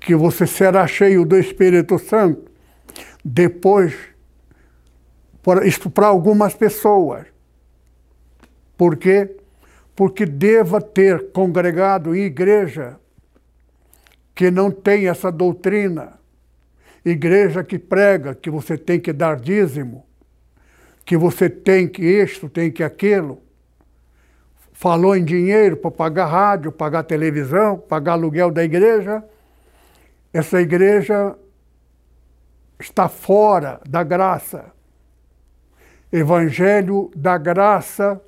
que 0.00 0.16
você 0.16 0.44
será 0.44 0.84
cheio 0.88 1.24
do 1.24 1.38
Espírito 1.38 1.96
Santo 1.96 2.50
depois, 3.24 3.94
isto 5.64 5.88
para 5.88 6.08
algumas 6.08 6.54
pessoas. 6.54 7.24
Por 8.76 8.96
quê? 8.96 9.39
Porque 10.00 10.24
deva 10.24 10.80
ter 10.80 11.30
congregado 11.30 12.16
em 12.16 12.20
igreja 12.20 12.98
que 14.34 14.50
não 14.50 14.70
tem 14.70 15.08
essa 15.08 15.30
doutrina, 15.30 16.18
igreja 17.04 17.62
que 17.62 17.78
prega 17.78 18.34
que 18.34 18.48
você 18.48 18.78
tem 18.78 18.98
que 18.98 19.12
dar 19.12 19.36
dízimo, 19.36 20.06
que 21.04 21.18
você 21.18 21.50
tem 21.50 21.86
que 21.86 22.02
isto, 22.02 22.48
tem 22.48 22.72
que 22.72 22.82
aquilo. 22.82 23.42
Falou 24.72 25.14
em 25.14 25.22
dinheiro 25.22 25.76
para 25.76 25.90
pagar 25.90 26.28
rádio, 26.28 26.72
pagar 26.72 27.02
televisão, 27.02 27.76
pagar 27.76 28.12
aluguel 28.12 28.50
da 28.50 28.64
igreja. 28.64 29.22
Essa 30.32 30.62
igreja 30.62 31.36
está 32.78 33.06
fora 33.06 33.82
da 33.86 34.02
graça. 34.02 34.72
Evangelho 36.10 37.10
da 37.14 37.36
graça 37.36 38.18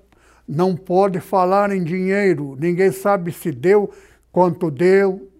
não 0.47 0.76
pode 0.76 1.20
falar 1.20 1.70
em 1.70 1.82
dinheiro. 1.82 2.57
Ninguém 2.59 2.93
sabe 2.93 3.32
se 3.32 3.51
deu, 3.51 3.93
quanto 4.30 4.70
deu, 4.70 5.30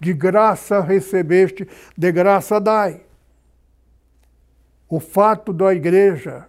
de 0.00 0.12
graça 0.12 0.80
recebeste, 0.80 1.68
de 1.96 2.12
graça 2.12 2.60
dai. 2.60 3.02
O 4.88 4.98
fato 4.98 5.52
da 5.52 5.74
igreja 5.74 6.46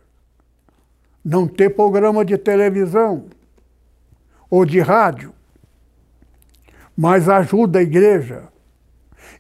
não 1.24 1.48
ter 1.48 1.70
programa 1.70 2.26
de 2.26 2.38
televisão 2.38 3.28
ou 4.50 4.66
de 4.66 4.80
rádio, 4.80 5.34
mas 6.98 7.30
ajuda 7.30 7.80
a 7.80 7.84
igreja. 7.84 8.48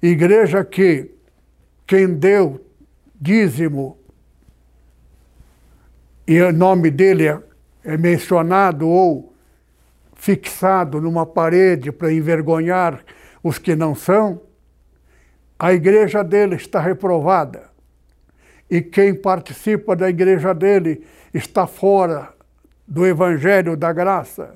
Igreja 0.02 0.64
que 0.64 1.12
quem 1.88 2.14
deu 2.14 2.64
dízimo 3.20 3.98
e 6.28 6.40
o 6.42 6.54
nome 6.54 6.90
dele 6.90 7.28
é, 7.28 7.42
é 7.84 7.98
mencionado 7.98 8.88
ou 8.88 9.34
fixado 10.16 11.02
numa 11.02 11.26
parede 11.26 11.92
para 11.92 12.14
envergonhar 12.14 13.04
os 13.44 13.58
que 13.58 13.76
não 13.76 13.96
são, 13.96 14.42
a 15.58 15.74
igreja 15.74 16.24
dele 16.24 16.56
está 16.56 16.80
reprovada. 16.80 17.70
E 18.70 18.82
quem 18.82 19.14
participa 19.14 19.96
da 19.96 20.10
igreja 20.10 20.54
dele 20.54 21.06
está 21.34 21.66
fora 21.68 22.34
do 22.88 23.06
evangelho 23.06 23.76
da 23.76 23.92
graça. 23.92 24.56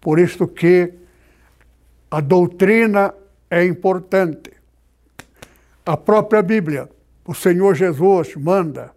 Por 0.00 0.18
isso 0.18 0.46
que 0.46 0.94
a 2.10 2.20
doutrina 2.20 3.12
é 3.50 3.64
importante. 3.64 4.52
A 5.84 5.96
própria 5.96 6.42
Bíblia, 6.42 6.88
o 7.26 7.34
Senhor 7.34 7.74
Jesus 7.74 8.34
manda 8.36 8.92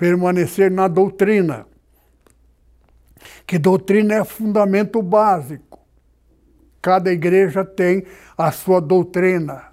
permanecer 0.00 0.70
na 0.70 0.88
doutrina 0.88 1.66
que 3.46 3.58
doutrina 3.58 4.14
é 4.14 4.24
fundamento 4.24 5.02
básico. 5.02 5.78
Cada 6.80 7.12
igreja 7.12 7.64
tem 7.66 8.06
a 8.38 8.50
sua 8.50 8.80
doutrina. 8.80 9.64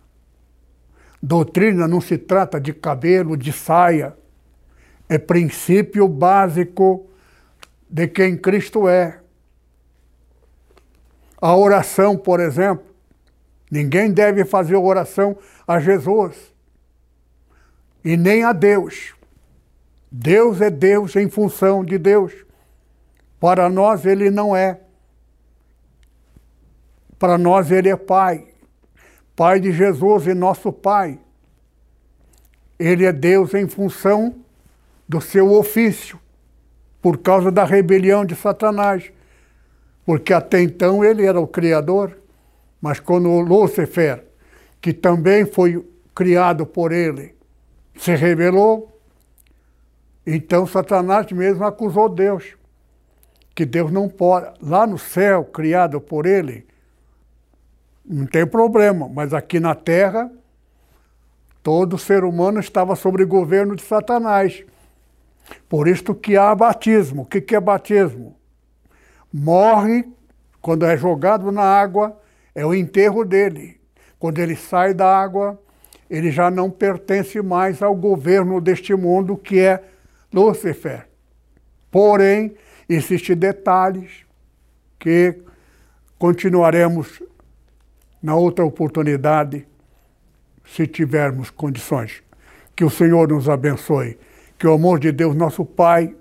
Doutrina 1.24 1.88
não 1.88 2.02
se 2.02 2.18
trata 2.18 2.60
de 2.60 2.74
cabelo, 2.74 3.38
de 3.38 3.54
saia. 3.54 4.18
É 5.08 5.18
princípio 5.18 6.10
básico 6.10 7.08
de 7.90 8.06
quem 8.08 8.36
Cristo 8.36 8.90
é. 8.90 9.22
A 11.40 11.56
oração, 11.56 12.18
por 12.18 12.42
exemplo, 12.42 12.86
ninguém 13.72 14.12
deve 14.12 14.44
fazer 14.44 14.76
oração 14.76 15.38
a 15.66 15.80
Jesus 15.80 16.54
e 18.04 18.18
nem 18.18 18.44
a 18.44 18.52
Deus. 18.52 19.16
Deus 20.12 20.62
é 20.62 20.70
Deus 20.70 21.16
em 21.16 21.30
função 21.30 21.84
de 21.84 21.97
Deus. 21.97 22.34
Para 23.39 23.70
nós 23.70 24.05
ele 24.05 24.32
não 24.32 24.55
é. 24.55 24.80
Para 27.20 27.38
nós 27.38 27.72
ele 27.72 27.89
é 27.89 27.95
Pai. 27.95 28.47
Pai 29.36 29.60
de 29.60 29.72
Jesus 29.72 30.28
e 30.28 30.34
nosso 30.34 30.72
Pai. 30.72 31.20
Ele 32.80 33.05
é 33.05 33.12
Deus 33.12 33.53
em 33.53 33.68
função 33.68 34.36
do 35.08 35.22
seu 35.22 35.51
ofício, 35.51 36.20
por 37.01 37.20
causa 37.20 37.51
da 37.51 37.64
rebelião 37.64 38.26
de 38.26 38.36
Satanás. 38.36 39.12
Porque 40.05 40.34
até 40.34 40.62
então 40.62 41.03
ele 41.03 41.26
era 41.26 41.39
o 41.39 41.47
Criador, 41.47 42.18
mas 42.82 42.99
quando 42.99 43.30
Lúcifer, 43.39 44.24
que 44.82 44.93
também 44.93 45.45
foi 45.45 45.86
criado 46.14 46.66
por 46.66 46.91
ele, 46.91 47.36
se 47.95 48.16
rebelou, 48.16 48.97
então 50.30 50.68
Satanás 50.68 51.32
mesmo 51.32 51.64
acusou 51.64 52.10
Deus 52.10 52.58
que 53.58 53.66
Deus 53.66 53.92
não 53.92 54.08
pode. 54.08 54.54
Lá 54.62 54.86
no 54.86 55.00
céu, 55.00 55.44
criado 55.44 56.00
por 56.00 56.28
Ele, 56.28 56.68
não 58.06 58.28
tem 58.28 58.46
problema, 58.46 59.10
mas 59.10 59.34
aqui 59.34 59.60
na 59.60 59.74
terra, 59.74 60.32
todo 61.64 61.98
ser 61.98 62.24
humano 62.24 62.60
estava 62.60 62.96
sob 62.96 63.24
o 63.24 63.28
governo 63.28 63.76
de 63.76 63.82
Satanás. 63.82 64.64
Por 65.68 65.88
isso 65.88 66.14
que 66.14 66.38
há 66.38 66.54
batismo. 66.54 67.24
O 67.24 67.26
que, 67.26 67.42
que 67.42 67.56
é 67.56 67.60
batismo? 67.60 68.36
Morre 69.34 70.08
quando 70.62 70.86
é 70.86 70.96
jogado 70.96 71.52
na 71.52 71.64
água, 71.64 72.16
é 72.54 72.64
o 72.64 72.76
enterro 72.76 73.26
dele. 73.26 73.82
Quando 74.20 74.38
ele 74.38 74.56
sai 74.56 74.94
da 74.94 75.18
água, 75.18 75.60
ele 76.08 76.30
já 76.30 76.52
não 76.52 76.70
pertence 76.70 77.42
mais 77.42 77.82
ao 77.82 77.96
governo 77.96 78.62
deste 78.62 78.94
mundo 78.94 79.36
que 79.36 79.60
é 79.60 79.84
Lúcifer. 80.32 81.08
Porém, 81.90 82.56
Existem 82.90 83.36
detalhes 83.36 84.26
que 84.98 85.36
continuaremos 86.18 87.22
na 88.24 88.36
outra 88.36 88.64
oportunidade, 88.64 89.68
se 90.66 90.88
tivermos 90.88 91.50
condições. 91.50 92.24
Que 92.76 92.86
o 92.86 92.90
Senhor 92.90 93.28
nos 93.28 93.50
abençoe. 93.50 94.18
Que 94.58 94.66
o 94.68 94.74
amor 94.74 95.00
de 95.00 95.12
Deus, 95.12 95.36
nosso 95.36 95.66
Pai, 95.66 96.16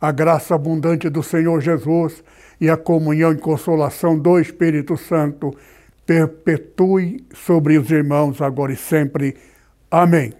a 0.00 0.10
graça 0.10 0.54
abundante 0.54 1.08
do 1.08 1.22
Senhor 1.22 1.60
Jesus 1.60 2.24
e 2.60 2.70
a 2.70 2.76
comunhão 2.76 3.32
e 3.32 3.38
consolação 3.38 4.18
do 4.18 4.38
Espírito 4.38 4.96
Santo 4.96 5.54
perpetue 6.06 7.24
sobre 7.34 7.78
os 7.78 7.90
irmãos 7.90 8.40
agora 8.40 8.72
e 8.72 8.76
sempre. 8.76 9.36
Amém. 9.90 10.32